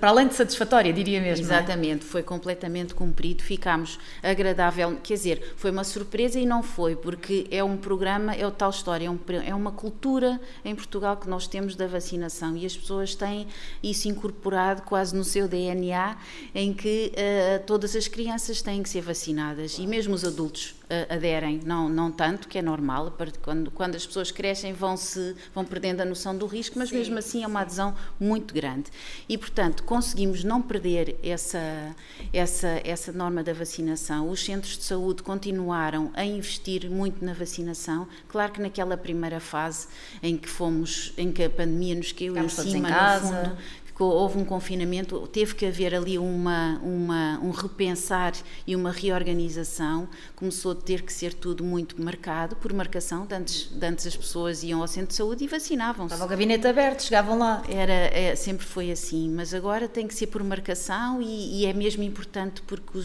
para 0.00 0.08
além 0.08 0.28
de 0.28 0.34
satisfatória, 0.34 0.92
diria 0.92 1.20
mesmo. 1.20 1.44
É? 1.44 1.48
Exatamente, 1.48 2.06
é? 2.06 2.08
foi 2.08 2.22
completamente 2.22 2.94
cumprido, 2.94 3.42
ficámos 3.42 3.98
agradável, 4.22 4.96
quer 5.02 5.14
dizer, 5.14 5.54
foi 5.56 5.70
uma 5.70 5.84
surpresa 5.84 6.40
e 6.40 6.46
não 6.46 6.62
foi, 6.62 6.96
porque 6.96 7.46
é 7.50 7.62
um 7.62 7.76
programa, 7.76 8.34
é 8.34 8.46
o 8.46 8.50
tal 8.50 8.70
história, 8.70 9.06
é, 9.06 9.10
um, 9.10 9.18
é 9.44 9.54
uma 9.54 9.72
cultura 9.72 10.40
em 10.64 10.74
Portugal 10.74 11.16
que 11.18 11.28
nós 11.28 11.46
temos 11.46 11.76
da 11.76 11.86
vacinação 11.86 12.56
e 12.56 12.64
as 12.64 12.76
pessoas 12.76 13.14
têm 13.14 13.46
isso 13.82 14.08
incorporado 14.08 14.82
quase 14.82 15.14
no 15.14 15.24
seu 15.24 15.46
DNA, 15.46 16.16
em 16.54 16.72
que 16.72 17.12
uh, 17.12 17.64
todas 17.66 17.94
as 17.94 18.08
crianças 18.08 18.62
têm 18.62 18.82
que 18.82 18.88
ser 18.88 19.02
vacinadas 19.02 19.78
e 19.78 19.86
mesmo 19.86 20.14
os 20.14 20.24
adultos 20.24 20.77
aderem, 21.08 21.60
não, 21.64 21.88
não 21.88 22.10
tanto, 22.10 22.48
que 22.48 22.58
é 22.58 22.62
normal, 22.62 23.16
quando, 23.42 23.70
quando 23.70 23.94
as 23.94 24.06
pessoas 24.06 24.30
crescem 24.30 24.72
vão, 24.72 24.96
-se, 24.96 25.36
vão 25.54 25.64
perdendo 25.64 26.00
a 26.00 26.04
noção 26.04 26.36
do 26.36 26.46
risco, 26.46 26.78
mas 26.78 26.88
Sim. 26.88 26.96
mesmo 26.96 27.18
assim 27.18 27.44
é 27.44 27.46
uma 27.46 27.60
adesão 27.60 27.94
muito 28.18 28.54
grande. 28.54 28.90
E, 29.28 29.36
portanto, 29.36 29.82
conseguimos 29.82 30.44
não 30.44 30.62
perder 30.62 31.18
essa, 31.22 31.94
essa, 32.32 32.80
essa 32.84 33.12
norma 33.12 33.42
da 33.42 33.52
vacinação. 33.52 34.30
Os 34.30 34.44
centros 34.44 34.78
de 34.78 34.84
saúde 34.84 35.22
continuaram 35.22 36.10
a 36.14 36.24
investir 36.24 36.90
muito 36.90 37.24
na 37.24 37.34
vacinação. 37.34 38.08
Claro 38.28 38.52
que 38.52 38.60
naquela 38.60 38.96
primeira 38.96 39.40
fase 39.40 39.88
em 40.22 40.36
que 40.36 40.48
fomos, 40.48 41.12
em 41.16 41.30
que 41.30 41.42
a 41.44 41.50
pandemia 41.50 41.94
nos 41.94 42.12
caiu 42.12 42.36
em 42.36 42.48
cima, 42.48 42.88
no 42.88 43.20
fundo, 43.20 43.58
houve 44.04 44.38
um 44.38 44.44
confinamento, 44.44 45.26
teve 45.28 45.54
que 45.54 45.66
haver 45.66 45.94
ali 45.94 46.18
uma, 46.18 46.78
uma, 46.82 47.38
um 47.42 47.50
repensar 47.50 48.32
e 48.66 48.76
uma 48.76 48.90
reorganização. 48.90 50.08
Começou 50.36 50.72
a 50.72 50.74
ter 50.74 51.02
que 51.02 51.12
ser 51.12 51.34
tudo 51.34 51.64
muito 51.64 52.00
marcado, 52.00 52.56
por 52.56 52.72
marcação. 52.72 53.26
De 53.26 53.34
antes, 53.34 53.68
de 53.70 53.86
antes 53.86 54.06
as 54.06 54.16
pessoas 54.16 54.62
iam 54.62 54.80
ao 54.80 54.88
centro 54.88 55.08
de 55.08 55.14
saúde 55.14 55.44
e 55.44 55.48
vacinavam-se. 55.48 56.14
Estava 56.14 56.26
o 56.26 56.28
gabinete 56.28 56.66
aberto, 56.66 57.02
chegavam 57.02 57.38
lá. 57.38 57.62
Era, 57.68 57.92
é, 57.92 58.34
sempre 58.36 58.64
foi 58.64 58.90
assim, 58.90 59.28
mas 59.30 59.52
agora 59.52 59.88
tem 59.88 60.06
que 60.06 60.14
ser 60.14 60.28
por 60.28 60.42
marcação 60.42 61.20
e, 61.20 61.62
e 61.62 61.66
é 61.66 61.72
mesmo 61.72 62.02
importante 62.02 62.62
porque, 62.62 63.04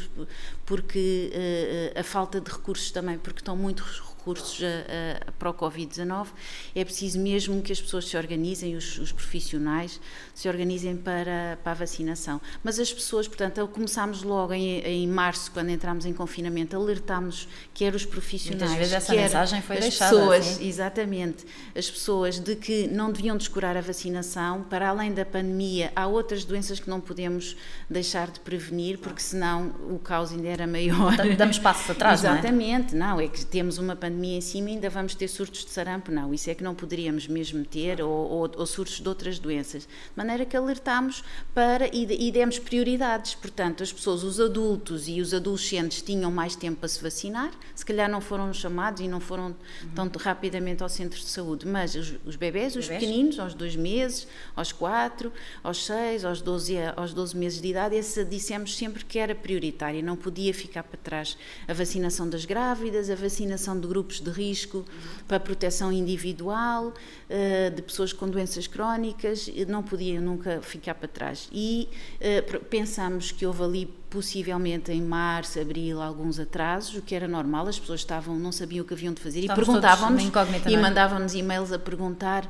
porque 0.65 1.31
uh, 1.33 1.99
a 1.99 2.03
falta 2.03 2.39
de 2.39 2.51
recursos 2.51 2.91
também, 2.91 3.17
porque 3.17 3.39
estão 3.39 3.55
muito 3.55 3.83
recursos 4.23 4.61
a, 4.63 5.27
a, 5.27 5.31
para 5.33 5.49
o 5.49 5.53
Covid-19, 5.53 6.27
é 6.73 6.85
preciso 6.85 7.19
mesmo 7.19 7.61
que 7.61 7.73
as 7.73 7.81
pessoas 7.81 8.05
se 8.05 8.15
organizem, 8.15 8.75
os, 8.75 8.97
os 8.97 9.11
profissionais 9.11 9.99
se 10.33 10.47
organizem 10.47 10.95
para, 10.95 11.59
para, 11.61 11.73
a 11.73 11.75
vacinação. 11.75 12.39
Mas 12.63 12.79
as 12.79 12.91
pessoas, 12.91 13.27
portanto, 13.27 13.67
começámos 13.67 14.23
logo 14.23 14.53
em, 14.53 14.79
em 14.79 15.07
março, 15.07 15.51
quando 15.51 15.69
entramos 15.69 16.05
em 16.05 16.13
confinamento, 16.13 16.75
alertámos 16.75 17.47
quer 17.73 17.93
os 17.93 18.05
profissionais, 18.05 18.61
Muitas 18.61 18.77
vezes 18.77 18.93
essa 18.93 19.13
mensagem 19.13 19.61
foi 19.61 19.77
as 19.77 19.81
deixada, 19.81 20.15
pessoas, 20.15 20.45
sim. 20.45 20.67
exatamente, 20.67 21.45
as 21.75 21.89
pessoas 21.89 22.39
de 22.39 22.55
que 22.55 22.87
não 22.87 23.11
deviam 23.11 23.35
descurar 23.35 23.75
a 23.75 23.81
vacinação, 23.81 24.63
para 24.63 24.89
além 24.89 25.13
da 25.13 25.25
pandemia, 25.25 25.91
há 25.95 26.07
outras 26.07 26.45
doenças 26.45 26.79
que 26.79 26.89
não 26.89 27.01
podemos 27.01 27.57
deixar 27.89 28.31
de 28.31 28.39
prevenir, 28.39 28.97
porque 28.99 29.21
senão 29.21 29.73
o 29.89 29.99
caos 29.99 30.31
ainda 30.31 30.47
era 30.47 30.65
maior. 30.65 31.13
Damos 31.37 31.59
passos 31.59 31.89
atrás, 31.89 32.21
Exatamente, 32.21 32.95
não 32.95 33.05
é? 33.05 33.09
não 33.09 33.19
é? 33.19 33.27
que 33.27 33.45
temos 33.45 33.77
uma 33.77 33.95
pandemia 33.95 34.12
em 34.21 34.41
cima 34.41 34.69
ainda 34.69 34.89
vamos 34.89 35.15
ter 35.15 35.27
surtos 35.27 35.65
de 35.65 35.71
sarampo, 35.71 36.11
não, 36.11 36.33
isso 36.33 36.49
é 36.49 36.55
que 36.55 36.63
não 36.63 36.75
poderíamos 36.75 37.27
mesmo 37.27 37.65
ter, 37.65 38.01
ou, 38.01 38.09
ou, 38.09 38.51
ou 38.57 38.65
surtos 38.65 38.99
de 38.99 39.07
outras 39.07 39.39
doenças. 39.39 39.83
De 39.83 39.89
maneira 40.15 40.45
que 40.45 40.55
alertámos 40.55 41.23
para 41.53 41.87
e, 41.87 42.27
e 42.27 42.31
demos 42.31 42.59
prioridades, 42.59 43.35
portanto, 43.35 43.83
as 43.83 43.91
pessoas, 43.91 44.23
os 44.23 44.39
adultos 44.39 45.07
e 45.07 45.21
os 45.21 45.33
adolescentes 45.33 46.01
tinham 46.01 46.31
mais 46.31 46.55
tempo 46.55 46.79
para 46.79 46.89
se 46.89 47.01
vacinar, 47.01 47.51
se 47.73 47.85
calhar 47.85 48.09
não 48.09 48.21
foram 48.21 48.53
chamados 48.53 49.01
e 49.01 49.07
não 49.07 49.19
foram 49.19 49.47
uhum. 49.47 50.09
tão 50.09 50.11
rapidamente 50.19 50.83
ao 50.83 50.89
centro 50.89 51.19
de 51.19 51.25
saúde, 51.25 51.67
mas 51.67 51.95
os, 51.95 52.13
os 52.25 52.35
bebés, 52.35 52.75
os 52.75 52.87
bebés? 52.87 53.03
pequeninos, 53.03 53.39
aos 53.39 53.53
dois 53.53 53.75
meses, 53.75 54.27
aos 54.55 54.71
quatro, 54.71 55.31
aos 55.63 55.85
seis, 55.85 56.25
aos 56.25 56.41
12, 56.41 56.77
aos 56.95 57.13
12 57.13 57.35
meses 57.37 57.61
de 57.61 57.67
idade, 57.69 57.95
essa 57.95 58.23
dissemos 58.23 58.75
sempre 58.75 59.03
que 59.05 59.19
era 59.19 59.33
prioritária, 59.33 60.01
não 60.01 60.15
podia 60.15 60.53
ficar 60.53 60.83
para 60.83 60.97
trás. 60.97 61.37
A 61.67 61.73
vacinação 61.73 62.29
das 62.29 62.45
grávidas, 62.45 63.09
a 63.09 63.15
vacinação 63.15 63.79
de 63.79 63.87
grupos 64.03 64.19
de 64.19 64.29
risco 64.29 64.85
para 65.27 65.39
proteção 65.39 65.91
individual, 65.91 66.93
eh, 67.29 67.69
de 67.69 67.81
pessoas 67.81 68.11
com 68.11 68.29
doenças 68.29 68.67
crónicas, 68.67 69.49
não 69.67 69.81
podia 69.81 70.19
nunca 70.19 70.61
ficar 70.61 70.95
para 70.95 71.07
trás. 71.07 71.49
E 71.51 71.87
eh, 72.19 72.41
pensamos 72.69 73.31
que 73.31 73.45
houve 73.45 73.63
ali 73.63 73.85
possivelmente 74.13 74.91
em 74.91 75.01
março, 75.01 75.59
abril, 75.59 75.99
alguns 75.99 76.39
atrasos, 76.39 76.95
o 76.95 77.01
que 77.01 77.15
era 77.15 77.27
normal, 77.27 77.67
as 77.67 77.79
pessoas 77.79 78.01
estavam, 78.01 78.37
não 78.37 78.51
sabiam 78.51 78.85
o 78.85 78.87
que 78.87 78.93
haviam 78.93 79.11
de 79.11 79.19
fazer 79.19 79.39
e 79.39 79.47
perguntavam-nos 79.47 80.23
e 80.67 80.75
é? 80.75 80.77
mandavam-nos 80.77 81.33
e-mails 81.33 81.71
a 81.71 81.79
perguntar, 81.79 82.45
uh, 82.45 82.49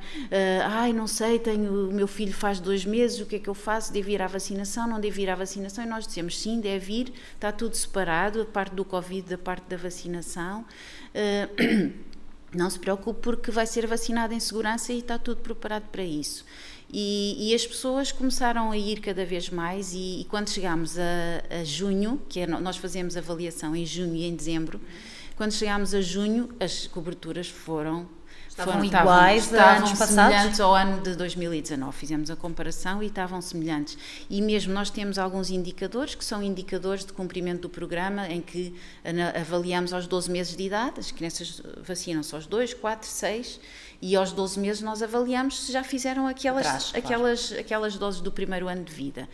ai, 0.65 0.91
não 0.91 1.07
sei, 1.07 1.39
tenho, 1.39 1.87
o 1.89 1.93
meu 1.93 2.05
filho 2.05 2.33
faz 2.33 2.59
dois 2.59 2.83
meses, 2.83 3.21
o 3.21 3.25
que 3.25 3.37
é 3.37 3.39
que 3.39 3.47
eu 3.47 3.53
faço? 3.53 3.93
Devo 3.93 4.09
ir 4.09 4.21
à 4.21 4.27
vacinação? 4.27 4.85
Não 4.89 4.99
devo 4.99 5.21
ir 5.21 5.29
à 5.29 5.35
vacinação? 5.35 5.85
E 5.85 5.87
nós 5.87 6.05
dissemos, 6.05 6.37
sim, 6.37 6.59
deve 6.59 6.91
ir, 6.91 7.13
está 7.33 7.49
tudo 7.49 7.77
separado, 7.77 8.41
a 8.41 8.45
parte 8.45 8.75
do 8.75 8.83
Covid 8.83 9.29
da 9.29 9.37
parte 9.37 9.63
da 9.69 9.77
vacinação. 9.77 10.65
Uh, 11.15 11.93
não 12.53 12.69
se 12.69 12.77
preocupe 12.77 13.21
porque 13.21 13.51
vai 13.51 13.65
ser 13.65 13.87
vacinado 13.87 14.33
em 14.33 14.39
segurança 14.39 14.91
e 14.91 14.99
está 14.99 15.17
tudo 15.17 15.41
preparado 15.41 15.83
para 15.91 16.03
isso. 16.03 16.43
E, 16.95 17.49
e, 17.49 17.55
as 17.55 17.65
pessoas 17.65 18.11
começaram 18.11 18.69
a 18.69 18.77
ir 18.77 18.99
cada 18.99 19.25
vez 19.25 19.49
mais 19.49 19.93
e, 19.93 20.21
e 20.21 20.27
quando 20.29 20.49
chegámos 20.49 20.95
a, 20.99 21.01
a, 21.61 21.63
junho, 21.63 22.21
que 22.29 22.39
é, 22.39 22.45
nós 22.45 22.77
fazemos 22.77 23.17
avaliação 23.17 23.75
em 23.75 23.83
junho 23.83 24.15
e 24.15 24.25
em 24.25 24.35
dezembro, 24.35 24.79
quando 25.35 25.51
chegámos 25.51 25.93
a 25.93 26.01
junho 26.01 26.49
as 26.59 26.87
coberturas 26.87 27.49
foram 27.49 28.07
Estavam 28.53 28.73
foram, 28.73 28.85
iguais 28.85 29.45
estavam, 29.45 29.91
estavam 29.91 30.15
semelhantes 30.15 30.59
ao 30.59 30.75
ano 30.75 31.01
de 31.01 31.15
2019. 31.15 31.97
Fizemos 31.97 32.29
a 32.29 32.35
comparação 32.35 33.01
e 33.01 33.07
estavam 33.07 33.41
semelhantes. 33.41 33.97
E 34.29 34.43
mesmo 34.43 34.71
nós 34.71 34.91
temos 34.91 35.17
alguns 35.17 35.49
indicadores 35.49 36.13
que 36.13 36.23
são 36.23 36.43
indicadores 36.43 37.03
de 37.03 37.11
cumprimento 37.13 37.61
do 37.61 37.69
programa, 37.69 38.27
em 38.27 38.41
que 38.41 38.75
avaliamos 39.35 39.91
aos 39.91 40.05
12 40.05 40.29
meses 40.29 40.55
de 40.55 40.63
idade, 40.63 40.99
as 40.99 41.09
crianças 41.09 41.63
vacinam-se 41.81 42.35
aos 42.35 42.45
2, 42.45 42.75
4, 42.75 43.09
6 43.09 43.59
e 43.99 44.15
aos 44.15 44.31
12 44.31 44.59
meses 44.59 44.81
nós 44.81 45.01
avaliamos 45.01 45.59
se 45.65 45.71
já 45.71 45.83
fizeram 45.83 46.27
aquelas, 46.27 46.67
Atrás, 46.67 46.91
aquelas, 46.93 47.47
claro. 47.47 47.61
aquelas 47.61 47.97
doses 47.97 48.21
do 48.21 48.31
primeiro 48.31 48.67
ano 48.67 48.83
de 48.83 48.93
vida. 48.93 49.27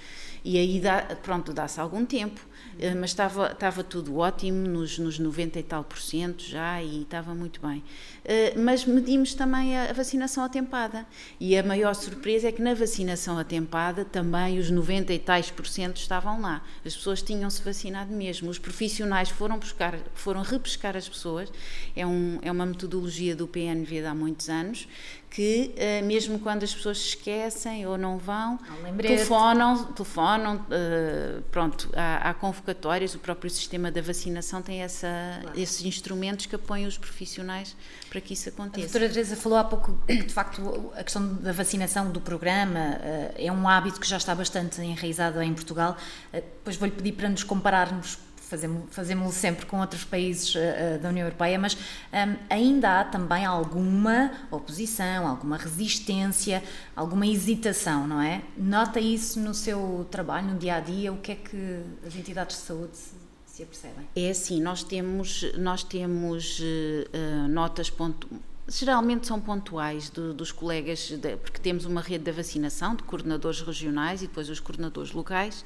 E 0.46 0.58
aí, 0.58 0.80
dá, 0.80 1.02
pronto, 1.22 1.52
dá-se 1.52 1.82
algum 1.82 2.06
tempo. 2.06 2.40
Eh, 2.80 2.96
mas 2.96 3.10
estava, 3.10 3.52
estava 3.52 3.84
tudo 3.84 4.18
ótimo, 4.18 4.66
nos, 4.66 4.98
nos 4.98 5.20
90 5.20 5.60
e 5.60 5.64
tal 5.64 5.84
por 5.84 6.00
cento 6.00 6.42
já, 6.44 6.82
e 6.82 7.02
estava 7.02 7.36
muito 7.36 7.60
bem. 7.60 7.84
Eh, 8.24 8.54
mas 8.58 8.86
medimos 8.86 9.34
também 9.34 9.78
a, 9.78 9.92
vacinação 9.92 10.46
atempada, 10.46 11.06
e 11.40 11.58
a 11.58 11.64
maior 11.64 11.94
surpresa 11.94 12.48
é 12.48 12.52
que 12.54 12.62
na 12.62 12.74
vacinação 12.74 13.38
atempada 13.38 14.06
também 14.06 14.58
os 14.58 14.72
90 14.72 15.14
e 15.14 15.20
tais 15.20 15.52
por 15.52 15.68
cento 15.68 15.98
estavam 15.98 16.40
lá. 16.40 16.64
As 16.86 16.96
pessoas 16.96 17.22
tinham-se 17.22 17.62
vacinado 17.62 18.14
mesmo. 18.14 18.50
Os 18.50 18.58
profissionais 18.58 19.30
foram 19.30 19.60
buscar, 19.60 19.96
foram 20.14 20.42
repescar 20.42 20.96
as 20.96 21.10
pessoas. 21.10 21.52
É, 21.96 22.08
um, 22.08 22.40
é 22.42 22.50
uma 22.50 22.66
metodologia 22.66 23.36
do 23.36 23.46
PNV 23.46 24.02
de 24.02 24.06
há 24.06 24.16
muitos 24.16 24.48
anos, 24.48 24.88
que 25.30 25.76
uh, 25.76 26.06
mesmo 26.06 26.40
quando 26.40 26.64
as 26.64 26.74
pessoas 26.74 26.98
se 26.98 27.08
esquecem 27.10 27.86
ou 27.86 27.98
não 27.98 28.18
vão, 28.18 28.60
telefonam, 28.98 29.86
telefonam 29.94 30.56
uh, 30.56 31.42
pronto, 31.52 31.90
há, 31.96 32.30
há, 32.30 32.34
convocatórias, 32.34 33.14
o 33.14 33.20
próprio 33.20 33.50
sistema 33.50 33.92
da 33.92 34.02
vacinação 34.02 34.62
tem 34.62 34.82
essa, 34.82 35.08
claro. 35.42 35.60
esses 35.60 35.86
instrumentos 35.86 36.48
que 36.48 36.56
apoiam 36.56 36.88
os 36.88 36.98
profissionais 36.98 37.76
para 38.10 38.20
que 38.20 38.34
isso 38.34 38.50
aconteça. 38.50 38.88
A 38.88 38.90
doutora 38.90 39.08
Teresa 39.08 39.36
falou 39.36 39.60
há 39.60 39.64
pouco 39.64 40.00
que, 40.08 40.16
de 40.16 40.34
facto, 40.34 40.92
a 40.96 41.04
questão 41.04 41.36
da 41.36 41.52
vacinação 41.52 42.12
do 42.12 42.20
programa 42.20 42.80
uh, 42.80 43.34
é 43.36 43.52
um 43.52 43.68
hábito 43.68 44.00
que 44.00 44.08
já 44.08 44.18
está 44.18 44.34
bastante 44.34 44.82
enraizado 44.82 45.42
em 45.44 45.54
Portugal. 45.54 45.96
depois 46.34 46.76
vou-lhe 46.76 46.94
pedir 46.94 47.12
para 47.12 47.30
nos 47.30 47.44
compararmos 47.44 48.18
fazemos-lo 48.50 49.32
sempre 49.32 49.66
com 49.66 49.80
outros 49.80 50.04
países 50.04 50.56
uh, 50.56 51.00
da 51.02 51.10
União 51.10 51.26
Europeia, 51.26 51.60
mas 51.60 51.76
um, 51.76 52.36
ainda 52.50 53.00
há 53.00 53.04
também 53.04 53.46
alguma 53.46 54.32
oposição, 54.50 55.28
alguma 55.28 55.58
resistência, 55.58 56.64
alguma 56.96 57.28
hesitação, 57.28 58.08
não 58.08 58.22
é? 58.22 58.42
Nota 58.58 59.00
isso 59.00 59.40
no 59.40 59.54
seu 59.54 60.08
trabalho, 60.10 60.48
no 60.48 60.58
dia 60.58 60.76
a 60.76 60.80
dia? 60.80 61.14
O 61.14 61.18
que 61.18 61.32
é 61.32 61.36
que 61.36 61.82
as 62.06 62.16
entidades 62.16 62.58
de 62.58 62.64
saúde 62.64 62.98
se 63.46 63.64
apercebem? 63.64 64.08
É 64.16 64.30
assim, 64.30 64.62
nós 64.62 64.84
temos, 64.84 65.46
nós 65.58 65.84
temos 65.84 66.60
uh, 66.60 67.48
notas 67.48 67.90
ponto, 67.90 68.28
geralmente 68.70 69.28
são 69.28 69.40
pontuais 69.40 70.10
do, 70.10 70.34
dos 70.34 70.52
colegas, 70.52 71.10
de, 71.10 71.38
porque 71.38 71.60
temos 71.60 71.86
uma 71.86 72.02
rede 72.02 72.26
de 72.26 72.32
vacinação 72.32 72.96
de 72.96 73.04
coordenadores 73.04 73.62
regionais 73.62 74.22
e 74.22 74.28
depois 74.28 74.50
os 74.50 74.60
coordenadores 74.60 75.12
locais, 75.12 75.66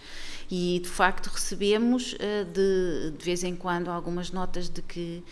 e 0.49 0.79
de 0.81 0.89
facto 0.89 1.27
recebemos 1.27 2.13
uh, 2.13 2.45
de, 2.51 3.11
de 3.17 3.25
vez 3.25 3.43
em 3.43 3.55
quando 3.55 3.89
algumas 3.89 4.31
notas 4.31 4.69
de 4.69 4.81
que 4.81 5.23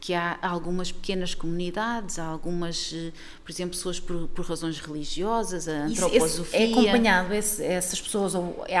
que 0.00 0.14
há 0.14 0.38
algumas 0.42 0.92
pequenas 0.92 1.34
comunidades, 1.34 2.18
há 2.18 2.24
algumas, 2.24 2.92
eh, 2.94 3.12
por 3.44 3.50
exemplo, 3.50 3.76
pessoas 3.76 3.98
por, 3.98 4.28
por 4.28 4.44
razões 4.44 4.78
religiosas, 4.78 5.68
a 5.68 5.86
antroposofia. 5.86 6.58
é 6.58 6.70
acompanhado 6.70 7.34
esse, 7.34 7.64
essas 7.64 8.00
pessoas, 8.00 8.34
ou 8.34 8.64
é, 8.68 8.76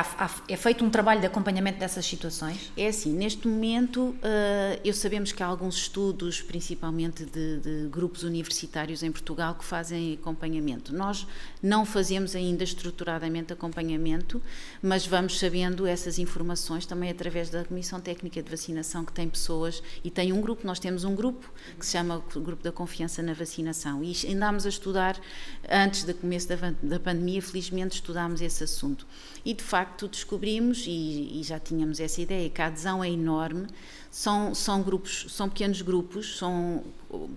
é, 0.48 0.56
feito 0.56 0.84
um 0.84 0.90
trabalho 0.90 1.20
de 1.20 1.26
acompanhamento 1.26 1.80
dessas 1.80 2.06
situações? 2.06 2.70
É 2.76 2.86
assim, 2.86 3.12
neste 3.12 3.48
momento, 3.48 4.00
uh, 4.00 4.80
eu 4.84 4.94
sabemos 4.94 5.32
que 5.32 5.42
há 5.42 5.46
alguns 5.46 5.76
estudos, 5.76 6.40
principalmente 6.40 7.24
de, 7.24 7.58
de, 7.58 7.88
grupos 7.88 8.22
universitários 8.22 9.02
em 9.02 9.10
Portugal, 9.10 9.56
que 9.56 9.64
fazem 9.64 10.14
acompanhamento. 10.14 10.94
Nós 10.94 11.26
não 11.60 11.84
fazemos 11.84 12.36
ainda 12.36 12.62
estruturadamente 12.62 13.52
acompanhamento, 13.52 14.40
mas 14.80 15.04
vamos 15.06 15.38
sabendo 15.38 15.86
essas 15.86 16.18
informações 16.18 16.86
também 16.86 17.10
através 17.10 17.50
da 17.50 17.64
Comissão 17.64 18.00
Técnica 18.00 18.40
de 18.40 18.48
Vacinação, 18.48 19.04
que 19.04 19.12
tem 19.12 19.28
pessoas, 19.28 19.82
e 20.04 20.10
tem 20.10 20.32
um 20.32 20.40
grupo, 20.40 20.64
nós 20.66 20.78
temos 20.78 21.04
um 21.04 21.07
grupo 21.14 21.50
que 21.78 21.84
se 21.84 21.92
chama 21.92 22.22
o 22.34 22.40
Grupo 22.40 22.62
da 22.62 22.72
Confiança 22.72 23.22
na 23.22 23.32
Vacinação. 23.32 24.02
E 24.02 24.14
andámos 24.32 24.66
a 24.66 24.68
estudar, 24.68 25.18
antes 25.68 26.04
do 26.04 26.14
começo 26.14 26.48
da, 26.48 26.56
da 26.82 26.98
pandemia, 26.98 27.40
felizmente 27.42 27.96
estudámos 27.96 28.40
esse 28.40 28.64
assunto. 28.64 29.06
E 29.44 29.54
de 29.54 29.62
facto 29.62 30.08
descobrimos, 30.08 30.84
e, 30.86 31.40
e 31.40 31.42
já 31.42 31.58
tínhamos 31.58 32.00
essa 32.00 32.20
ideia, 32.20 32.48
que 32.50 32.60
a 32.60 32.66
adesão 32.66 33.02
é 33.02 33.10
enorme, 33.10 33.66
são, 34.10 34.54
são 34.54 34.82
grupos, 34.82 35.26
são 35.28 35.48
pequenos 35.48 35.82
grupos, 35.82 36.38
são 36.38 36.82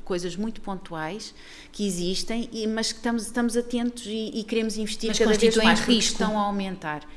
coisas 0.03 0.35
muito 0.35 0.61
pontuais 0.61 1.33
que 1.71 1.85
existem, 1.85 2.49
mas 2.69 2.91
que 2.91 2.99
estamos, 2.99 3.23
estamos 3.23 3.57
atentos 3.57 4.05
e, 4.05 4.31
e 4.33 4.43
queremos 4.43 4.77
investir 4.77 5.09
mas 5.09 5.19
cada 5.19 5.37
vez 5.37 5.55
mais 5.57 5.79
porque 5.79 5.93
estão 5.93 6.39
a 6.39 6.43
aumentar 6.43 7.07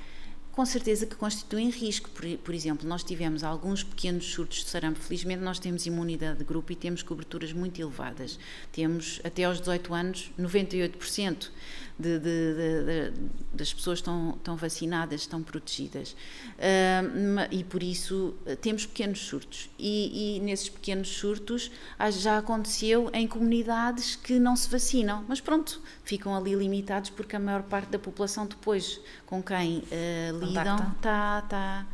com 0.54 0.64
certeza 0.64 1.04
que 1.04 1.16
constituem 1.16 1.68
risco. 1.68 2.08
Por, 2.10 2.24
por, 2.38 2.54
exemplo, 2.54 2.88
nós 2.88 3.02
tivemos 3.02 3.42
alguns 3.42 3.82
pequenos 3.82 4.24
surtos 4.26 4.58
de 4.58 4.70
sarampo. 4.70 5.00
Felizmente, 5.00 5.42
nós 5.42 5.58
temos 5.58 5.84
imunidade 5.84 6.38
de 6.38 6.44
grupo 6.44 6.70
e 6.70 6.76
temos 6.76 7.02
coberturas 7.02 7.52
muito 7.52 7.80
elevadas. 7.80 8.38
Temos, 8.70 9.20
até 9.24 9.44
aos 9.44 9.58
18 9.58 9.92
anos, 9.92 10.30
98% 10.38 11.50
de, 11.98 12.18
de, 12.18 13.12
das 13.52 13.72
pessoas 13.72 13.98
estão, 13.98 14.34
estão 14.36 14.56
vacinadas, 14.56 15.22
estão 15.22 15.42
protegidas. 15.42 16.12
Uh, 16.58 17.46
e 17.50 17.62
por 17.62 17.82
isso 17.82 18.34
eh, 18.46 18.56
temos 18.56 18.84
pequenos 18.84 19.20
surtos. 19.20 19.70
E, 19.78 20.36
e, 20.36 20.40
nesses 20.40 20.68
pequenos 20.68 21.08
surtos 21.08 21.70
já 22.10 22.38
aconteceu 22.38 23.10
em 23.12 23.26
comunidades 23.26 24.16
que 24.16 24.38
não 24.38 24.56
se 24.56 24.68
vacinam, 24.68 25.24
mas 25.28 25.40
pronto, 25.40 25.80
ficam 26.04 26.34
ali 26.34 26.54
limitados 26.54 27.10
porque 27.10 27.36
a 27.36 27.38
maior 27.38 27.62
parte 27.62 27.90
da 27.90 27.98
população 27.98 28.46
depois 28.46 29.00
com 29.26 29.42
quem 29.42 29.78
uh, 29.78 30.44
lidam 30.44 30.92
está. 30.96 31.42
está 31.44 31.86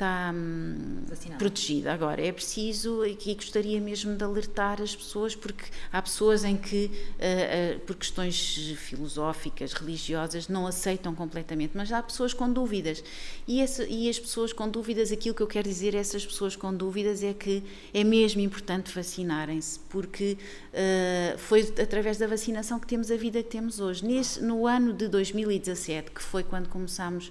está 0.00 0.32
hum, 0.34 1.02
protegida. 1.38 1.92
Agora, 1.92 2.24
é 2.24 2.32
preciso, 2.32 3.02
aqui 3.02 3.34
gostaria 3.34 3.78
mesmo 3.80 4.16
de 4.16 4.24
alertar 4.24 4.80
as 4.80 4.96
pessoas, 4.96 5.34
porque 5.34 5.64
há 5.92 6.00
pessoas 6.00 6.42
em 6.42 6.56
que, 6.56 6.86
uh, 6.86 7.76
uh, 7.76 7.80
por 7.80 7.96
questões 7.96 8.74
filosóficas, 8.78 9.74
religiosas, 9.74 10.48
não 10.48 10.66
aceitam 10.66 11.14
completamente, 11.14 11.72
mas 11.74 11.92
há 11.92 12.02
pessoas 12.02 12.32
com 12.32 12.50
dúvidas. 12.50 13.04
E, 13.46 13.60
essa, 13.60 13.84
e 13.84 14.08
as 14.08 14.18
pessoas 14.18 14.52
com 14.52 14.68
dúvidas, 14.68 15.12
aquilo 15.12 15.34
que 15.34 15.42
eu 15.42 15.46
quero 15.46 15.68
dizer 15.68 15.94
a 15.94 15.98
essas 15.98 16.24
pessoas 16.24 16.56
com 16.56 16.74
dúvidas 16.74 17.22
é 17.22 17.34
que 17.34 17.62
é 17.92 18.02
mesmo 18.02 18.40
importante 18.40 18.94
vacinarem-se, 18.94 19.78
porque 19.90 20.38
uh, 20.72 21.38
foi 21.38 21.60
através 21.80 22.16
da 22.16 22.26
vacinação 22.26 22.80
que 22.80 22.86
temos 22.86 23.10
a 23.10 23.16
vida 23.16 23.42
que 23.42 23.50
temos 23.50 23.80
hoje. 23.80 24.04
Nesse, 24.04 24.42
no 24.42 24.66
ano 24.66 24.94
de 24.94 25.08
2017, 25.08 26.10
que 26.10 26.22
foi 26.22 26.42
quando 26.42 26.68
começámos, 26.68 27.30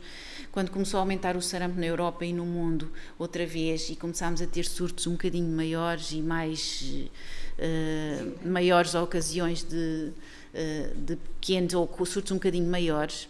quando 0.52 0.70
começou 0.70 1.00
a 1.00 1.02
aumentar 1.02 1.36
o 1.36 1.42
sarampo 1.42 1.80
na 1.80 1.88
Europa 1.88 2.24
e 2.26 2.32
no 2.32 2.46
mundo, 2.46 2.59
mundo 2.60 2.92
outra 3.18 3.46
vez 3.46 3.90
e 3.90 3.96
começámos 3.96 4.42
a 4.42 4.48
ter 4.48 4.66
surtos 4.66 5.08
um 5.08 5.12
bocadinho 5.12 5.56
maiores 5.56 6.12
e 6.12 6.22
mais 6.22 7.08
uh, 7.58 8.48
maiores 8.48 8.96
ocasiões 8.96 9.64
de, 9.64 10.12
uh, 10.54 10.96
de 10.96 11.16
pequenos 11.16 11.74
ou 11.74 12.06
surtos 12.06 12.32
um 12.32 12.36
bocadinho 12.36 12.70
maiores, 12.70 13.30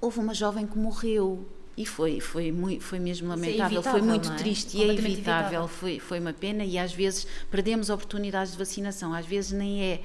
houve 0.00 0.18
uma 0.18 0.34
jovem 0.34 0.66
que 0.66 0.78
morreu 0.78 1.44
e 1.76 1.84
foi 1.84 2.20
foi 2.20 2.52
muito 2.52 2.84
foi 2.84 3.00
mesmo 3.00 3.26
é 3.26 3.30
lamentável 3.30 3.80
é 3.80 3.82
foi 3.82 4.00
muito 4.00 4.30
é? 4.30 4.36
triste 4.36 4.76
e 4.76 4.82
é 4.82 4.84
evitável. 4.84 5.12
evitável 5.12 5.68
foi 5.68 5.98
foi 5.98 6.20
uma 6.20 6.32
pena 6.32 6.64
e 6.64 6.78
às 6.78 6.92
vezes 6.92 7.26
perdemos 7.50 7.90
oportunidades 7.90 8.52
de 8.52 8.58
vacinação 8.58 9.12
às 9.12 9.26
vezes 9.26 9.50
nem 9.50 9.82
é 9.82 10.00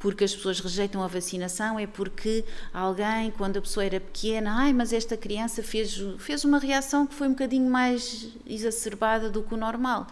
porque 0.00 0.24
as 0.24 0.34
pessoas 0.34 0.58
rejeitam 0.58 1.02
a 1.02 1.06
vacinação, 1.06 1.78
é 1.78 1.86
porque 1.86 2.42
alguém, 2.72 3.30
quando 3.30 3.58
a 3.58 3.60
pessoa 3.60 3.84
era 3.84 4.00
pequena, 4.00 4.50
ai, 4.56 4.72
mas 4.72 4.94
esta 4.94 5.14
criança 5.14 5.62
fez, 5.62 6.02
fez 6.18 6.42
uma 6.42 6.58
reação 6.58 7.06
que 7.06 7.14
foi 7.14 7.28
um 7.28 7.32
bocadinho 7.32 7.70
mais 7.70 8.28
exacerbada 8.46 9.28
do 9.28 9.42
que 9.42 9.52
o 9.52 9.58
normal. 9.58 10.06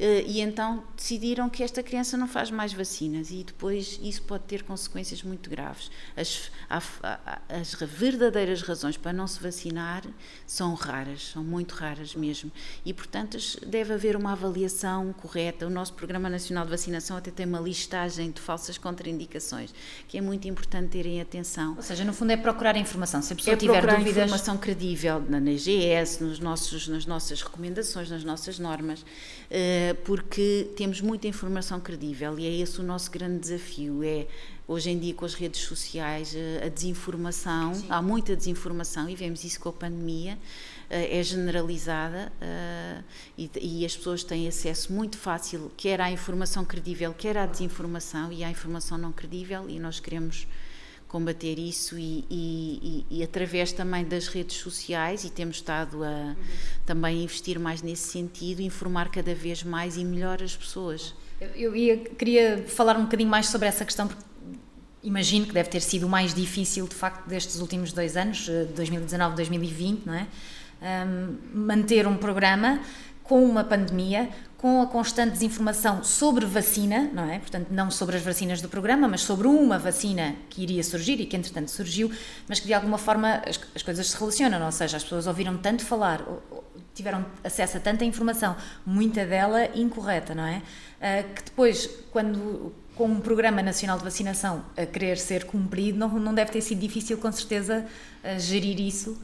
Eh, 0.00 0.24
e 0.26 0.40
então 0.40 0.82
decidiram 0.96 1.50
que 1.50 1.62
esta 1.62 1.82
criança 1.82 2.16
não 2.16 2.26
faz 2.26 2.50
mais 2.50 2.72
vacinas 2.72 3.30
e 3.30 3.44
depois 3.44 4.00
isso 4.02 4.22
pode 4.22 4.44
ter 4.44 4.62
consequências 4.62 5.22
muito 5.22 5.50
graves. 5.50 5.90
As, 6.16 6.50
as 7.46 7.74
verdadeiras 7.74 8.62
razões 8.62 8.96
para 8.96 9.12
não 9.12 9.26
se 9.26 9.38
vacinar 9.38 10.02
são 10.46 10.72
raras, 10.72 11.32
são 11.34 11.44
muito 11.44 11.74
raras 11.74 12.14
mesmo. 12.14 12.50
E, 12.82 12.94
portanto, 12.94 13.36
deve 13.66 13.92
haver 13.92 14.16
uma 14.16 14.32
avaliação 14.32 15.12
correta. 15.12 15.66
O 15.66 15.70
nosso 15.70 15.92
Programa 15.92 16.30
Nacional 16.30 16.64
de 16.64 16.70
Vacinação 16.70 17.18
até 17.18 17.30
tem 17.30 17.44
uma 17.44 17.60
listagem 17.60 18.30
de 18.30 18.40
falsas 18.40 18.78
contraindicações, 18.78 19.74
que 20.08 20.16
é 20.16 20.22
muito 20.22 20.48
importante 20.48 20.92
terem 20.92 21.20
atenção. 21.20 21.74
Ou 21.76 21.82
seja, 21.82 22.04
no 22.04 22.14
fundo 22.14 22.30
é 22.32 22.38
procurar 22.38 22.74
informação. 22.78 23.20
Se 23.20 23.34
a 23.34 23.36
pessoa 23.36 23.52
é 23.52 23.56
tiver 23.58 23.72
procurar 23.74 23.98
dúvidas... 23.98 24.24
informação 24.24 24.56
credível 24.56 25.22
na 25.28 25.38
IGS, 25.50 26.24
nos 26.24 26.38
nossos, 26.38 26.88
nas 26.88 27.04
nossas 27.04 27.42
recomendações, 27.42 28.08
nas 28.08 28.24
nossas 28.24 28.58
normas, 28.58 29.04
eh, 29.50 29.89
porque 29.94 30.68
temos 30.76 31.00
muita 31.00 31.26
informação 31.26 31.80
credível 31.80 32.38
e 32.38 32.46
é 32.46 32.50
esse 32.60 32.80
o 32.80 32.82
nosso 32.82 33.10
grande 33.10 33.38
desafio, 33.38 34.02
é 34.02 34.26
hoje 34.66 34.90
em 34.90 34.98
dia 34.98 35.12
com 35.14 35.24
as 35.24 35.34
redes 35.34 35.60
sociais 35.62 36.34
a 36.64 36.68
desinformação, 36.68 37.74
Sim. 37.74 37.86
há 37.88 38.00
muita 38.00 38.36
desinformação 38.36 39.08
e 39.08 39.16
vemos 39.16 39.42
isso 39.42 39.58
com 39.58 39.68
a 39.68 39.72
pandemia, 39.72 40.38
eh, 40.88 41.18
é 41.18 41.22
generalizada 41.22 42.32
eh, 42.40 43.02
e, 43.36 43.84
as 43.84 43.96
pessoas 43.96 44.22
têm 44.22 44.46
acesso 44.46 44.92
muito 44.92 45.18
fácil 45.18 45.72
quer 45.76 46.00
à 46.00 46.10
informação 46.10 46.64
credível, 46.64 47.12
quer 47.12 47.36
à 47.36 47.46
desinformação 47.46 48.32
e 48.32 48.44
à 48.44 48.50
informação 48.50 48.96
não 48.96 49.10
credível 49.10 49.68
e 49.68 49.80
nós 49.80 49.98
queremos 49.98 50.46
combater 51.10 51.58
isso 51.58 51.98
e, 51.98 52.24
e, 52.30 53.06
e, 53.10 53.22
através 53.24 53.72
também 53.72 54.04
das 54.04 54.28
redes 54.28 54.58
sociais 54.58 55.24
e 55.24 55.30
temos 55.30 55.56
estado 55.56 56.04
a 56.04 56.08
uhum. 56.08 56.36
também 56.86 57.24
investir 57.24 57.58
mais 57.58 57.82
nesse 57.82 58.08
sentido, 58.12 58.62
informar 58.62 59.10
cada 59.10 59.34
vez 59.34 59.64
mais 59.64 59.96
e 59.96 60.04
melhor 60.04 60.40
as 60.40 60.54
pessoas. 60.54 61.12
Eu 61.56 61.74
ia, 61.74 61.96
queria 61.96 62.64
falar 62.68 62.96
um 62.96 63.02
bocadinho 63.02 63.28
mais 63.28 63.48
sobre 63.48 63.66
essa 63.66 63.84
questão, 63.84 64.06
porque 64.06 64.22
imagino 65.02 65.46
que 65.46 65.52
deve 65.52 65.68
ter 65.68 65.80
sido 65.80 66.06
o 66.06 66.08
mais 66.08 66.32
difícil, 66.32 66.86
de 66.86 66.94
facto, 66.94 67.26
destes 67.26 67.60
últimos 67.60 67.92
dois 67.92 68.16
anos, 68.16 68.48
2019, 68.76 69.32
eh, 69.32 69.36
2020, 69.36 70.06
não 70.06 70.14
é? 70.14 70.28
Um, 70.80 71.36
manter 71.52 72.06
um 72.06 72.16
programa 72.16 72.80
com 73.24 73.44
uma 73.44 73.64
pandemia, 73.64 74.30
com 74.60 74.82
a 74.82 74.86
constante 74.86 75.32
desinformação 75.32 76.04
sobre 76.04 76.44
vacina, 76.44 77.08
não 77.14 77.24
é? 77.24 77.38
Portanto, 77.38 77.68
não 77.70 77.90
sobre 77.90 78.18
as 78.18 78.22
vacinas 78.22 78.60
do 78.60 78.68
programa, 78.68 79.08
mas 79.08 79.22
sobre 79.22 79.48
uma 79.48 79.78
vacina 79.78 80.36
que 80.50 80.62
iria 80.62 80.84
surgir 80.84 81.18
e 81.18 81.24
que 81.24 81.34
entretanto 81.34 81.70
surgiu, 81.70 82.12
mas 82.46 82.60
que 82.60 82.66
de 82.66 82.74
alguma 82.74 82.98
forma 82.98 83.42
as, 83.46 83.58
as 83.74 83.82
coisas 83.82 84.08
se 84.08 84.18
relacionam, 84.18 84.62
ou 84.62 84.70
seja, 84.70 84.98
as 84.98 85.02
pessoas 85.02 85.26
ouviram 85.26 85.56
tanto 85.56 85.82
falar, 85.82 86.22
tiveram 86.94 87.24
acesso 87.42 87.78
a 87.78 87.80
tanta 87.80 88.04
informação, 88.04 88.54
muita 88.84 89.24
dela 89.24 89.64
incorreta, 89.74 90.34
não 90.34 90.44
é? 90.44 90.58
Uh, 90.58 91.34
que 91.34 91.42
depois, 91.44 91.88
quando 92.12 92.74
com 92.94 93.06
um 93.06 93.18
programa 93.18 93.62
nacional 93.62 93.96
de 93.96 94.04
vacinação 94.04 94.62
a 94.76 94.84
querer 94.84 95.16
ser 95.16 95.44
cumprido, 95.44 95.98
não, 95.98 96.10
não 96.10 96.34
deve 96.34 96.52
ter 96.52 96.60
sido 96.60 96.80
difícil, 96.80 97.16
com 97.16 97.32
certeza, 97.32 97.86
uh, 98.22 98.38
gerir 98.38 98.78
isso 98.78 99.18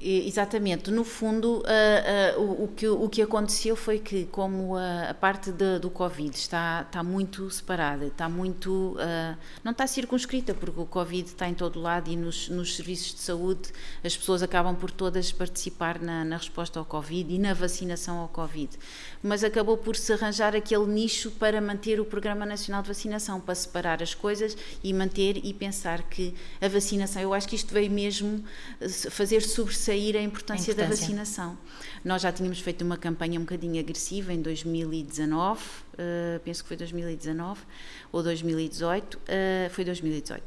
Exatamente, 0.00 0.92
no 0.92 1.02
fundo 1.02 1.58
uh, 1.58 2.38
uh, 2.38 2.40
o, 2.40 2.64
o, 2.64 2.68
que, 2.68 2.86
o 2.86 3.08
que 3.08 3.20
aconteceu 3.20 3.74
foi 3.74 3.98
que 3.98 4.26
como 4.26 4.76
a, 4.76 5.10
a 5.10 5.14
parte 5.14 5.50
de, 5.50 5.80
do 5.80 5.90
Covid 5.90 6.36
está, 6.36 6.84
está 6.86 7.02
muito 7.02 7.50
separada, 7.50 8.06
está 8.06 8.28
muito, 8.28 8.92
uh, 8.92 9.36
não 9.64 9.72
está 9.72 9.88
circunscrita 9.88 10.54
porque 10.54 10.78
o 10.78 10.86
Covid 10.86 11.26
está 11.26 11.48
em 11.48 11.54
todo 11.54 11.80
lado 11.80 12.08
e 12.08 12.16
nos, 12.16 12.48
nos 12.48 12.76
serviços 12.76 13.12
de 13.12 13.20
saúde 13.22 13.72
as 14.04 14.16
pessoas 14.16 14.40
acabam 14.40 14.76
por 14.76 14.92
todas 14.92 15.32
participar 15.32 16.00
na, 16.00 16.24
na 16.24 16.36
resposta 16.36 16.78
ao 16.78 16.84
Covid 16.84 17.34
e 17.34 17.36
na 17.36 17.52
vacinação 17.52 18.18
ao 18.18 18.28
Covid, 18.28 18.78
mas 19.20 19.42
acabou 19.42 19.76
por 19.76 19.96
se 19.96 20.12
arranjar 20.12 20.54
aquele 20.54 20.86
nicho 20.86 21.32
para 21.32 21.60
manter 21.60 21.98
o 21.98 22.04
Programa 22.04 22.46
Nacional 22.46 22.82
de 22.82 22.88
Vacinação, 22.88 23.40
para 23.40 23.56
separar 23.56 24.00
as 24.00 24.14
coisas 24.14 24.56
e 24.80 24.94
manter 24.94 25.44
e 25.44 25.52
pensar 25.52 26.04
que 26.04 26.32
a 26.60 26.68
vacinação, 26.68 27.20
eu 27.20 27.34
acho 27.34 27.48
que 27.48 27.56
isto 27.56 27.74
veio 27.74 27.90
mesmo 27.90 28.44
fazer 29.10 29.40
sobressair 29.40 29.87
sair 29.88 30.16
a 30.18 30.22
importância, 30.22 30.72
a 30.72 30.74
importância, 30.74 30.74
da 30.74 30.86
vacinação. 30.86 31.58
Nós 32.04 32.20
já 32.20 32.30
tínhamos 32.30 32.60
feito 32.60 32.84
uma 32.84 32.98
campanha 32.98 33.40
um 33.40 33.42
bocadinho 33.42 33.80
agressiva 33.80 34.34
em 34.34 34.42
2019, 34.42 35.60
uh, 35.60 35.64
eh, 35.96 36.40
penso 36.44 36.62
que 36.62 36.68
foi 36.68 36.76
2019 36.76 37.60
ou 38.12 38.22
2018, 38.22 39.14
uh, 39.14 39.20
eh, 39.26 39.70
foi 39.72 39.84
2018. 39.84 40.42
Uh, 40.42 40.44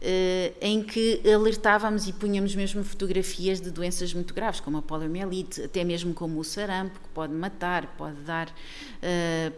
eh, 0.00 0.52
em 0.60 0.80
que 0.80 1.20
alertávamos 1.28 2.06
e 2.06 2.12
punhamos 2.12 2.54
mesmo 2.54 2.84
fotografias 2.84 3.60
de 3.60 3.68
doenças 3.72 4.14
muito 4.14 4.32
graves, 4.32 4.60
como 4.60 4.76
a 4.76 4.82
poliomielite, 4.82 5.62
até 5.62 5.82
mesmo 5.82 6.14
como 6.14 6.38
o 6.38 6.44
sarampo, 6.44 7.00
que 7.00 7.08
pode 7.08 7.32
matar, 7.32 7.96
pode 7.96 8.20
dar 8.20 8.48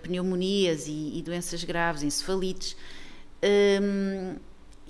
pneumonias 0.02 0.87
e, 0.87 1.18
e, 1.18 1.22
doenças 1.22 1.62
graves, 1.62 2.02
encefalites. 2.02 2.74
Um, 3.42 4.37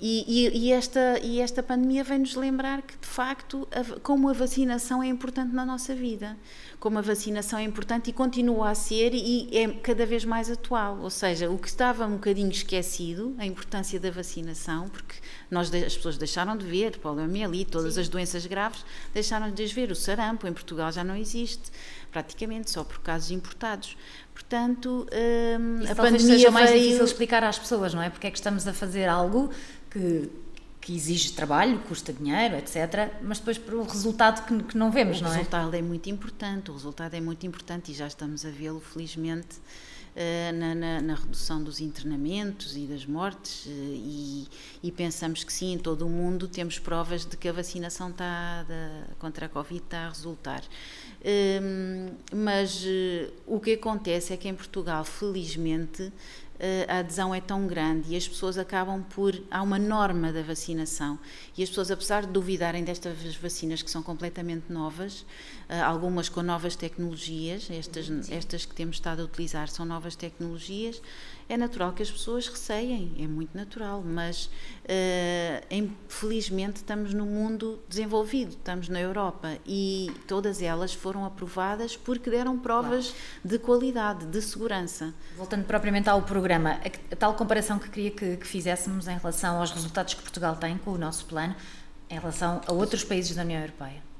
e, 0.01 0.25
e, 0.27 0.65
e, 0.65 0.71
esta, 0.71 1.19
e 1.21 1.39
esta 1.39 1.61
pandemia 1.61 2.03
vem-nos 2.03 2.33
lembrar 2.33 2.81
que, 2.81 2.97
de 2.97 3.05
facto, 3.05 3.67
a, 3.71 3.99
como 3.99 4.29
a 4.29 4.33
vacinação 4.33 5.03
é 5.03 5.05
importante 5.05 5.53
na 5.53 5.63
nossa 5.63 5.93
vida, 5.93 6.35
como 6.79 6.97
a 6.97 7.01
vacinação 7.03 7.59
é 7.59 7.63
importante 7.63 8.09
e 8.09 8.13
continua 8.13 8.71
a 8.71 8.75
ser 8.75 9.13
e 9.13 9.55
é 9.55 9.67
cada 9.67 10.03
vez 10.03 10.25
mais 10.25 10.49
atual. 10.49 10.97
Ou 11.01 11.11
seja, 11.11 11.51
o 11.51 11.57
que 11.59 11.67
estava 11.67 12.07
um 12.07 12.13
bocadinho 12.13 12.49
esquecido, 12.49 13.35
a 13.37 13.45
importância 13.45 13.99
da 13.99 14.09
vacinação, 14.09 14.89
porque 14.89 15.17
nós, 15.51 15.71
as 15.71 15.95
pessoas 15.95 16.17
deixaram 16.17 16.57
de 16.57 16.65
ver, 16.65 16.97
poliomielite, 16.97 17.69
todas 17.69 17.93
Sim. 17.93 18.01
as 18.01 18.09
doenças 18.09 18.47
graves, 18.47 18.83
deixaram 19.13 19.51
de 19.51 19.63
as 19.63 19.71
ver. 19.71 19.91
O 19.91 19.95
sarampo 19.95 20.47
em 20.47 20.53
Portugal 20.53 20.91
já 20.91 21.03
não 21.03 21.15
existe, 21.15 21.71
praticamente, 22.11 22.71
só 22.71 22.83
por 22.83 22.97
casos 23.01 23.29
importados. 23.29 23.95
Portanto, 24.33 25.05
hum, 25.59 25.83
a 25.87 25.93
pandemia 25.93 26.19
seja 26.19 26.49
mais 26.49 26.71
veio... 26.71 26.81
difícil 26.81 27.05
explicar 27.05 27.43
às 27.43 27.59
pessoas, 27.59 27.93
não 27.93 28.01
é? 28.01 28.09
Porque 28.09 28.25
é 28.25 28.31
que 28.31 28.37
estamos 28.37 28.67
a 28.67 28.73
fazer 28.73 29.07
algo 29.07 29.51
que, 29.91 30.29
que 30.79 30.95
exige 30.95 31.33
trabalho, 31.33 31.79
custa 31.79 32.11
dinheiro, 32.11 32.55
etc. 32.55 33.13
Mas 33.21 33.37
depois 33.37 33.57
para 33.57 33.75
o 33.75 33.83
resultado 33.83 34.45
que, 34.45 34.63
que 34.63 34.77
não 34.77 34.89
vemos, 34.89 35.19
o 35.19 35.23
não 35.23 35.29
é? 35.29 35.33
O 35.33 35.37
resultado 35.37 35.75
é 35.75 35.81
muito 35.81 36.09
importante, 36.09 36.71
o 36.71 36.73
resultado 36.73 37.13
é 37.13 37.21
muito 37.21 37.45
importante 37.45 37.91
e 37.91 37.93
já 37.93 38.07
estamos 38.07 38.45
a 38.45 38.49
vê-lo, 38.49 38.79
felizmente, 38.79 39.59
eh, 40.13 40.51
na, 40.51 40.75
na, 40.75 41.01
na, 41.01 41.15
redução 41.15 41.63
dos 41.63 41.79
internamentos 41.79 42.75
e 42.75 42.85
das 42.85 43.05
mortes 43.05 43.65
eh, 43.65 43.69
e, 43.71 44.47
e, 44.83 44.91
pensamos 44.91 45.41
que 45.41 45.53
sim, 45.53 45.71
em 45.71 45.77
todo 45.77 46.05
o 46.05 46.09
mundo 46.09 46.49
temos 46.49 46.77
provas 46.77 47.25
de 47.25 47.37
que 47.37 47.47
a 47.47 47.53
vacinação 47.53 48.09
está, 48.09 48.63
da, 48.63 49.05
contra 49.19 49.45
a 49.45 49.49
Covid 49.49 49.81
está 49.81 49.99
a 49.99 50.09
resultar. 50.09 50.63
Ehm, 51.23 52.09
mas 52.35 52.83
uh, 52.83 53.31
o 53.47 53.59
que 53.59 53.73
acontece 53.73 54.33
é 54.33 54.37
que 54.37 54.49
em 54.49 54.53
Portugal, 54.53 55.05
felizmente, 55.05 56.11
a 56.87 56.99
adesão 56.99 57.33
é 57.33 57.41
tão 57.41 57.65
grande 57.65 58.13
e 58.13 58.15
as 58.15 58.27
pessoas 58.27 58.57
acabam 58.57 59.03
por. 59.03 59.35
Há 59.49 59.61
uma 59.61 59.79
norma 59.79 60.31
da 60.31 60.41
vacinação 60.41 61.17
e 61.57 61.63
as 61.63 61.69
pessoas, 61.69 61.89
apesar 61.89 62.25
de 62.25 62.31
duvidarem 62.31 62.83
destas 62.83 63.35
vacinas 63.35 63.81
que 63.81 63.89
são 63.89 64.03
completamente 64.03 64.71
novas, 64.71 65.25
algumas 65.85 66.29
com 66.29 66.41
novas 66.41 66.75
tecnologias, 66.75 67.69
estas, 67.71 68.29
estas 68.29 68.65
que 68.65 68.75
temos 68.75 68.97
estado 68.97 69.21
a 69.21 69.25
utilizar 69.25 69.69
são 69.69 69.85
novas 69.85 70.15
tecnologias, 70.15 71.01
é 71.51 71.57
natural 71.57 71.91
que 71.91 72.01
as 72.01 72.09
pessoas 72.09 72.47
receiem, 72.47 73.13
é 73.19 73.27
muito 73.27 73.55
natural, 73.55 74.01
mas 74.01 74.45
uh, 74.45 75.65
infelizmente 75.69 76.77
estamos 76.77 77.13
no 77.13 77.25
mundo 77.25 77.77
desenvolvido, 77.89 78.51
estamos 78.51 78.87
na 78.87 79.01
Europa 79.01 79.57
e 79.65 80.09
todas 80.27 80.61
elas 80.61 80.93
foram 80.93 81.25
aprovadas 81.25 81.97
porque 81.97 82.29
deram 82.29 82.57
provas 82.57 83.07
claro. 83.07 83.19
de 83.43 83.59
qualidade, 83.59 84.25
de 84.27 84.41
segurança. 84.41 85.13
Voltando 85.35 85.65
propriamente 85.65 86.07
ao 86.09 86.21
programa, 86.21 86.79
a 87.11 87.15
tal 87.17 87.33
comparação 87.33 87.77
que 87.77 87.89
queria 87.89 88.11
que, 88.11 88.37
que 88.37 88.47
fizéssemos 88.47 89.09
em 89.09 89.17
relação 89.17 89.59
aos 89.59 89.71
resultados 89.71 90.13
que 90.13 90.21
Portugal 90.21 90.55
tem 90.55 90.77
com 90.77 90.91
o 90.91 90.97
nosso 90.97 91.25
plano, 91.25 91.53
em 92.09 92.17
relação 92.17 92.61
a 92.65 92.71
outros 92.71 93.03
países 93.03 93.35
da 93.35 93.41
União 93.41 93.59
Europeia 93.59 94.10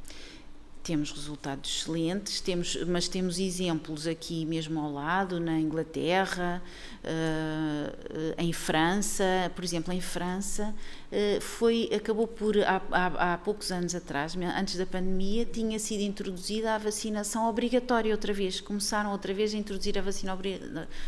temos 0.83 1.11
resultados 1.11 1.81
excelentes, 1.81 2.41
temos, 2.41 2.75
mas 2.87 3.07
temos 3.07 3.39
exemplos 3.39 4.07
aqui 4.07 4.45
mesmo 4.45 4.79
ao 4.79 4.91
lado, 4.91 5.39
na 5.39 5.59
Inglaterra, 5.59 6.61
uh, 7.03 8.33
em 8.37 8.51
França, 8.51 9.51
por 9.55 9.63
exemplo, 9.63 9.93
em 9.93 10.01
França, 10.01 10.73
uh, 11.11 11.41
foi, 11.41 11.89
acabou 11.93 12.27
por, 12.27 12.57
há, 12.57 12.81
há, 12.91 13.33
há, 13.33 13.37
poucos 13.37 13.71
anos 13.71 13.93
atrás, 13.93 14.35
antes 14.35 14.75
da 14.75 14.85
pandemia, 14.85 15.45
tinha 15.45 15.77
sido 15.77 16.01
introduzida 16.01 16.73
a 16.73 16.77
vacinação 16.77 17.47
obrigatória 17.47 18.11
outra 18.11 18.33
vez. 18.33 18.59
Começaram 18.59 19.11
outra 19.11 19.33
vez 19.33 19.53
a 19.53 19.57
introduzir 19.57 19.97
a 19.99 20.01
vacina, 20.01 20.37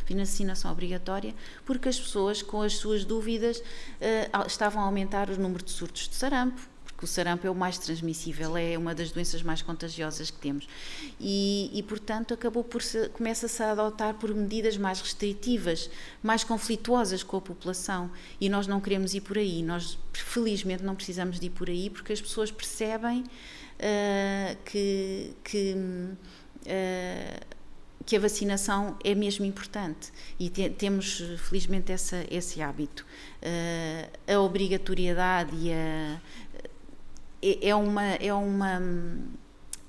vacinação 0.07 0.71
obrigatória, 0.71 1.33
porque 1.65 1.89
as 1.89 1.99
pessoas, 1.99 2.41
com 2.41 2.62
as 2.62 2.73
suas 2.73 3.03
dúvidas, 3.03 3.63
estavam 4.47 4.83
a 4.83 4.86
aumentar 4.86 5.29
o 5.29 5.39
número 5.39 5.63
de 5.63 5.71
surtos 5.71 6.07
de 6.07 6.15
sarampo 6.15 6.72
o 7.03 7.07
sarampo 7.07 7.45
é 7.45 7.49
o 7.49 7.55
mais 7.55 7.77
transmissível, 7.77 8.55
é 8.57 8.77
uma 8.77 8.93
das 8.93 9.11
doenças 9.11 9.41
mais 9.41 9.61
contagiosas 9.61 10.31
que 10.31 10.37
temos. 10.37 10.67
E, 11.19 11.69
e 11.73 11.83
portanto, 11.83 12.33
acabou 12.33 12.63
por 12.63 12.81
se, 12.81 13.09
começa-se 13.09 13.61
a 13.61 13.71
adotar 13.71 14.15
por 14.15 14.33
medidas 14.33 14.77
mais 14.77 15.01
restritivas, 15.01 15.89
mais 16.21 16.43
conflituosas 16.43 17.23
com 17.23 17.37
a 17.37 17.41
população. 17.41 18.11
E 18.39 18.49
nós 18.49 18.67
não 18.67 18.79
queremos 18.79 19.13
ir 19.13 19.21
por 19.21 19.37
aí. 19.37 19.61
Nós, 19.63 19.97
felizmente, 20.13 20.83
não 20.83 20.95
precisamos 20.95 21.39
de 21.39 21.47
ir 21.47 21.51
por 21.51 21.69
aí 21.69 21.89
porque 21.89 22.13
as 22.13 22.21
pessoas 22.21 22.51
percebem 22.51 23.21
uh, 23.21 24.57
que. 24.65 25.33
que 25.43 25.75
uh, 26.65 27.53
que 28.05 28.15
a 28.15 28.19
vacinação 28.19 28.97
é 29.03 29.15
mesmo 29.15 29.45
importante 29.45 30.11
e 30.39 30.49
te, 30.49 30.69
temos 30.69 31.21
felizmente 31.37 31.91
essa, 31.91 32.25
esse 32.29 32.61
hábito. 32.61 33.05
Uh, 33.41 34.33
a 34.33 34.39
obrigatoriedade 34.39 35.55
e 35.55 35.71
a, 35.71 36.21
é, 37.43 37.69
é 37.69 37.75
uma, 37.75 38.03
é 38.03 38.34
uma 38.34 38.82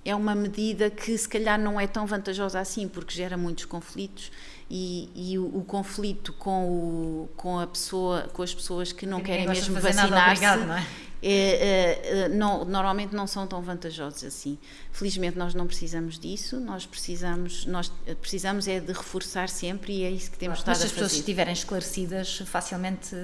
é 0.05 0.14
uma 0.14 0.35
medida 0.35 0.90
que 0.90 1.17
se 1.17 1.27
calhar 1.27 1.59
não 1.59 1.81
é 1.81 1.87
tão 1.87 2.07
vantajosa 2.07 2.61
assim, 2.61 2.87
porque 2.87 3.14
gera 3.14 3.38
muitos 3.38 3.64
conflitos 3.64 4.31
e, 4.71 5.09
e 5.14 5.38
o, 5.38 5.59
o, 5.59 5.64
conflito 5.64 6.33
com, 6.35 6.69
o, 6.69 7.31
com 7.37 7.59
a 7.59 7.67
pessoa, 7.67 8.29
com 8.33 8.43
as 8.43 8.55
pessoas 8.55 8.93
que 8.93 9.07
não 9.07 9.21
querem 9.21 9.49
mesmo 9.49 9.81
vacinar-se, 9.81 10.43
não, 10.43 10.75
é? 10.75 10.87
é, 11.23 12.25
é, 12.25 12.29
não, 12.29 12.67
normalmente 12.67 13.14
não 13.14 13.27
são 13.27 13.47
tão 13.47 13.62
vantajosos 13.62 14.25
assim. 14.25 14.59
Felizmente 14.93 15.38
nós 15.38 15.55
não 15.55 15.67
precisamos 15.67 16.19
disso, 16.19 16.61
nós 16.61 16.85
precisamos, 16.85 17.64
nós 17.64 17.90
precisamos 18.21 18.69
é 18.69 18.81
de 18.81 18.93
reforçar 18.93 19.49
sempre 19.49 20.01
e 20.01 20.05
é 20.05 20.11
isso 20.11 20.31
que 20.31 20.38
temos 20.38 20.62
claro, 20.62 20.73
estado 20.73 20.77
a 20.77 20.81
fazer. 20.81 20.85
Mas 20.85 20.90
se 20.90 20.97
as 20.97 21.03
pessoas 21.03 21.12
estiverem 21.21 21.53
esclarecidas, 21.55 22.38
facilmente 22.47 23.17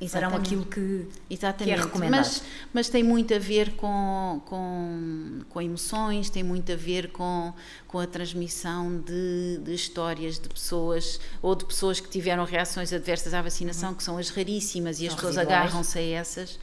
Exatamente. 0.00 0.10
farão 0.10 0.36
aquilo 0.36 0.64
que, 0.64 1.06
Exatamente. 1.28 1.64
que 1.64 1.80
é 1.80 1.84
recomendado. 1.84 2.20
Mas, 2.20 2.42
mas 2.72 2.88
tem 2.88 3.02
muito 3.02 3.34
a 3.34 3.38
ver 3.38 3.72
com, 3.76 4.40
com, 4.46 5.40
com 5.48 5.60
emoções, 5.60 6.30
tem 6.30 6.42
muito 6.42 6.72
a 6.72 6.76
ver 6.76 7.10
com, 7.10 7.52
com 7.86 7.98
a 7.98 8.06
transmissão 8.06 8.98
de, 8.98 9.58
de 9.62 9.74
histórias 9.74 10.38
de 10.38 10.48
pessoas 10.48 11.20
ou 11.42 11.54
de 11.54 11.64
pessoas 11.64 12.00
que 12.00 12.08
tiveram 12.08 12.44
reações 12.44 12.92
adversas 12.92 13.34
à 13.34 13.42
vacinação, 13.42 13.90
uhum. 13.90 13.94
que 13.94 14.02
são 14.02 14.16
as 14.16 14.30
raríssimas, 14.30 14.96
e 14.96 15.04
são 15.04 15.08
as 15.08 15.14
pessoas 15.14 15.38
agarram-se 15.38 15.98
a 15.98 16.02
essas 16.02 16.58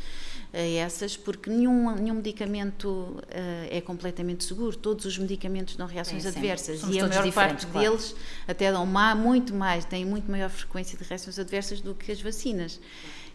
a 0.54 0.60
essas, 0.60 1.17
porque 1.17 1.50
nenhum, 1.50 1.93
nenhum 1.95 2.15
medicamento 2.15 2.88
uh, 2.88 3.23
é 3.69 3.82
completamente 3.82 4.43
seguro. 4.43 4.76
Todos 4.76 5.06
os 5.06 5.17
medicamentos 5.17 5.76
dão 5.76 5.86
reações 5.86 6.26
é, 6.26 6.30
adversas 6.30 6.82
e 6.89 7.00
a 7.00 7.08
maior 7.08 7.32
parte 7.34 7.67
claro. 7.67 7.91
deles 7.91 8.15
até 8.47 8.71
dão 8.71 8.86
má, 8.86 9.13
muito 9.13 9.54
mais, 9.54 9.86
têm 9.86 10.06
muito 10.06 10.30
maior 10.32 10.50
frequência 10.50 10.97
de 10.97 11.04
reações 11.04 11.38
adversas 11.38 11.82
do 11.82 11.93
que 11.93 12.12
as 12.12 12.21
vacinas. 12.21 12.80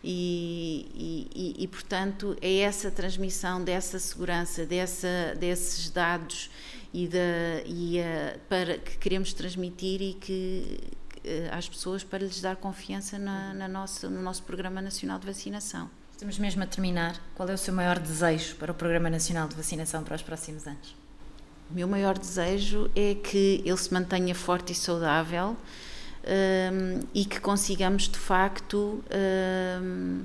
E, 0.05 1.29
e, 1.33 1.63
e, 1.63 1.69
portanto, 1.69 2.37
é 2.41 2.59
essa 2.59 2.91
transmissão 2.91 3.63
dessa 3.63 3.99
segurança, 4.01 4.67
dessa, 4.67 5.35
desses 5.39 5.91
dados 5.91 6.51
e, 6.93 7.07
da, 7.07 7.63
e 7.65 8.01
a, 8.01 8.37
para, 8.49 8.79
que 8.79 8.99
queremos 8.99 9.33
transmitir 9.33 10.03
e 10.03 10.15
que 10.15 10.81
eh, 11.25 11.49
às 11.53 11.69
pessoas 11.69 12.03
para 12.03 12.19
lhes 12.19 12.41
dar 12.41 12.57
confiança 12.57 13.17
na, 13.17 13.55
na 13.55 13.69
nossa, 13.69 14.11
no 14.11 14.21
nosso 14.21 14.43
Programa 14.43 14.83
Nacional 14.83 15.21
de 15.21 15.27
Vacinação. 15.27 15.89
Estamos 16.11 16.39
mesmo 16.39 16.63
a 16.63 16.67
terminar. 16.67 17.21
Qual 17.35 17.49
é 17.49 17.55
o 17.55 17.59
seu 17.59 17.73
maior 17.73 17.99
desejo 17.99 18.57
para 18.57 18.73
o 18.73 18.75
Programa 18.75 19.09
Nacional 19.09 19.47
de 19.47 19.55
Vacinação 19.55 20.03
para 20.03 20.17
os 20.17 20.23
próximos 20.23 20.67
anos? 20.67 20.97
O 21.71 21.75
meu 21.75 21.87
maior 21.87 22.19
desejo 22.19 22.91
é 22.95 23.15
que 23.15 23.63
ele 23.65 23.77
se 23.77 23.93
mantenha 23.93 24.35
forte 24.35 24.73
e 24.73 24.75
saudável 24.75 25.57
um, 26.25 27.01
e 27.15 27.25
que 27.25 27.41
consigamos 27.41 28.09
de 28.09 28.19
facto 28.19 29.03
um, 29.83 30.25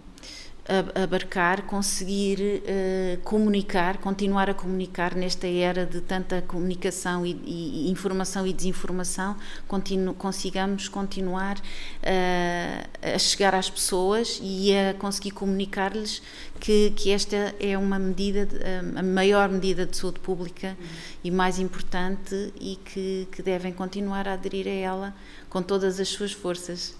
abarcar, 1.02 1.64
conseguir 1.64 2.40
uh, 2.42 3.22
comunicar, 3.24 3.98
continuar 4.00 4.50
a 4.50 4.54
comunicar 4.54 5.16
nesta 5.16 5.48
era 5.48 5.86
de 5.86 6.02
tanta 6.02 6.42
comunicação 6.42 7.26
e, 7.26 7.40
e 7.46 7.90
informação 7.90 8.46
e 8.46 8.52
desinformação, 8.52 9.38
continu, 9.68 10.14
consigamos 10.14 10.90
continuar 10.90 11.58
uh, 11.58 13.16
a 13.16 13.18
chegar 13.18 13.56
às 13.56 13.70
pessoas 13.70 14.40
e 14.44 14.76
a 14.76 14.94
conseguir 14.96 15.32
comunicar-lhes 15.32 16.22
que, 16.60 16.92
que 16.92 17.12
esta 17.12 17.56
é 17.60 17.78
uma 17.78 17.98
medida, 17.98 18.46
de, 18.46 18.58
a 18.96 19.04
maior 19.04 19.48
medida 19.48 19.86
de 19.86 19.96
saúde 19.96 20.20
pública 20.20 20.76
uhum. 20.78 20.88
e 21.24 21.32
mais 21.32 21.60
importante 21.60 22.54
e 22.60 22.78
que, 22.84 23.28
que 23.32 23.42
devem 23.42 23.72
continuar 23.72 24.28
a 24.28 24.34
aderir 24.34 24.68
a 24.68 24.72
ela 24.72 25.16
com 25.50 25.62
todas 25.62 25.98
as 26.00 26.10
suas 26.10 26.34
forças. 26.34 26.96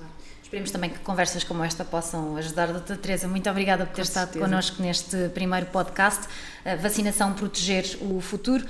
Esperemos 0.48 0.72
também 0.72 0.90
que 0.90 1.00
conversas 1.00 1.44
como 1.44 1.62
esta 1.62 1.84
possam 1.84 2.38
ajudar. 2.38 2.68
Doutora 2.68 2.98
Teresa, 2.98 3.28
muito 3.28 3.50
obrigada 3.50 3.86
por 3.86 3.92
ter 3.92 4.04
Com 4.04 4.08
estado 4.08 4.28
certeza. 4.28 4.46
connosco 4.46 4.82
neste 4.82 5.28
primeiro 5.34 5.66
podcast. 5.66 6.26
vacinação 6.82 7.34
Proteger 7.34 7.98
o 8.00 8.22
Futuro. 8.22 8.66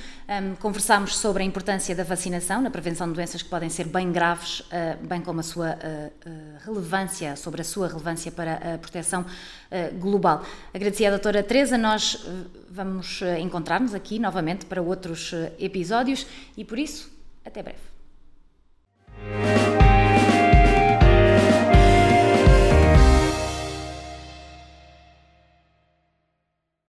Conversámos 0.59 1.15
sobre 1.15 1.43
a 1.43 1.45
importância 1.45 1.95
da 1.95 2.03
vacinação 2.03 2.63
na 2.63 2.71
prevenção 2.71 3.07
de 3.07 3.13
doenças 3.13 3.43
que 3.43 3.49
podem 3.49 3.69
ser 3.69 3.85
bem 3.85 4.11
graves, 4.11 4.61
uh, 4.61 5.05
bem 5.05 5.21
como 5.21 5.39
a 5.39 5.43
sua 5.43 5.77
uh, 5.77 6.11
relevância, 6.65 7.35
sobre 7.35 7.61
a 7.61 7.63
sua 7.63 7.87
relevância 7.87 8.31
para 8.31 8.73
a 8.73 8.77
proteção 8.79 9.23
global. 9.99 10.43
Agradecer 10.73 11.05
à 11.05 11.11
doutora 11.11 11.43
Teresa. 11.43 11.77
Nós 11.77 12.25
vamos 12.71 13.21
encontrar-nos 13.39 13.93
aqui 13.93 14.17
novamente 14.17 14.65
para 14.65 14.81
outros 14.81 15.31
episódios 15.59 16.25
e, 16.57 16.65
por 16.65 16.79
isso, 16.79 17.07
até 17.45 17.61
breve. 17.61 19.66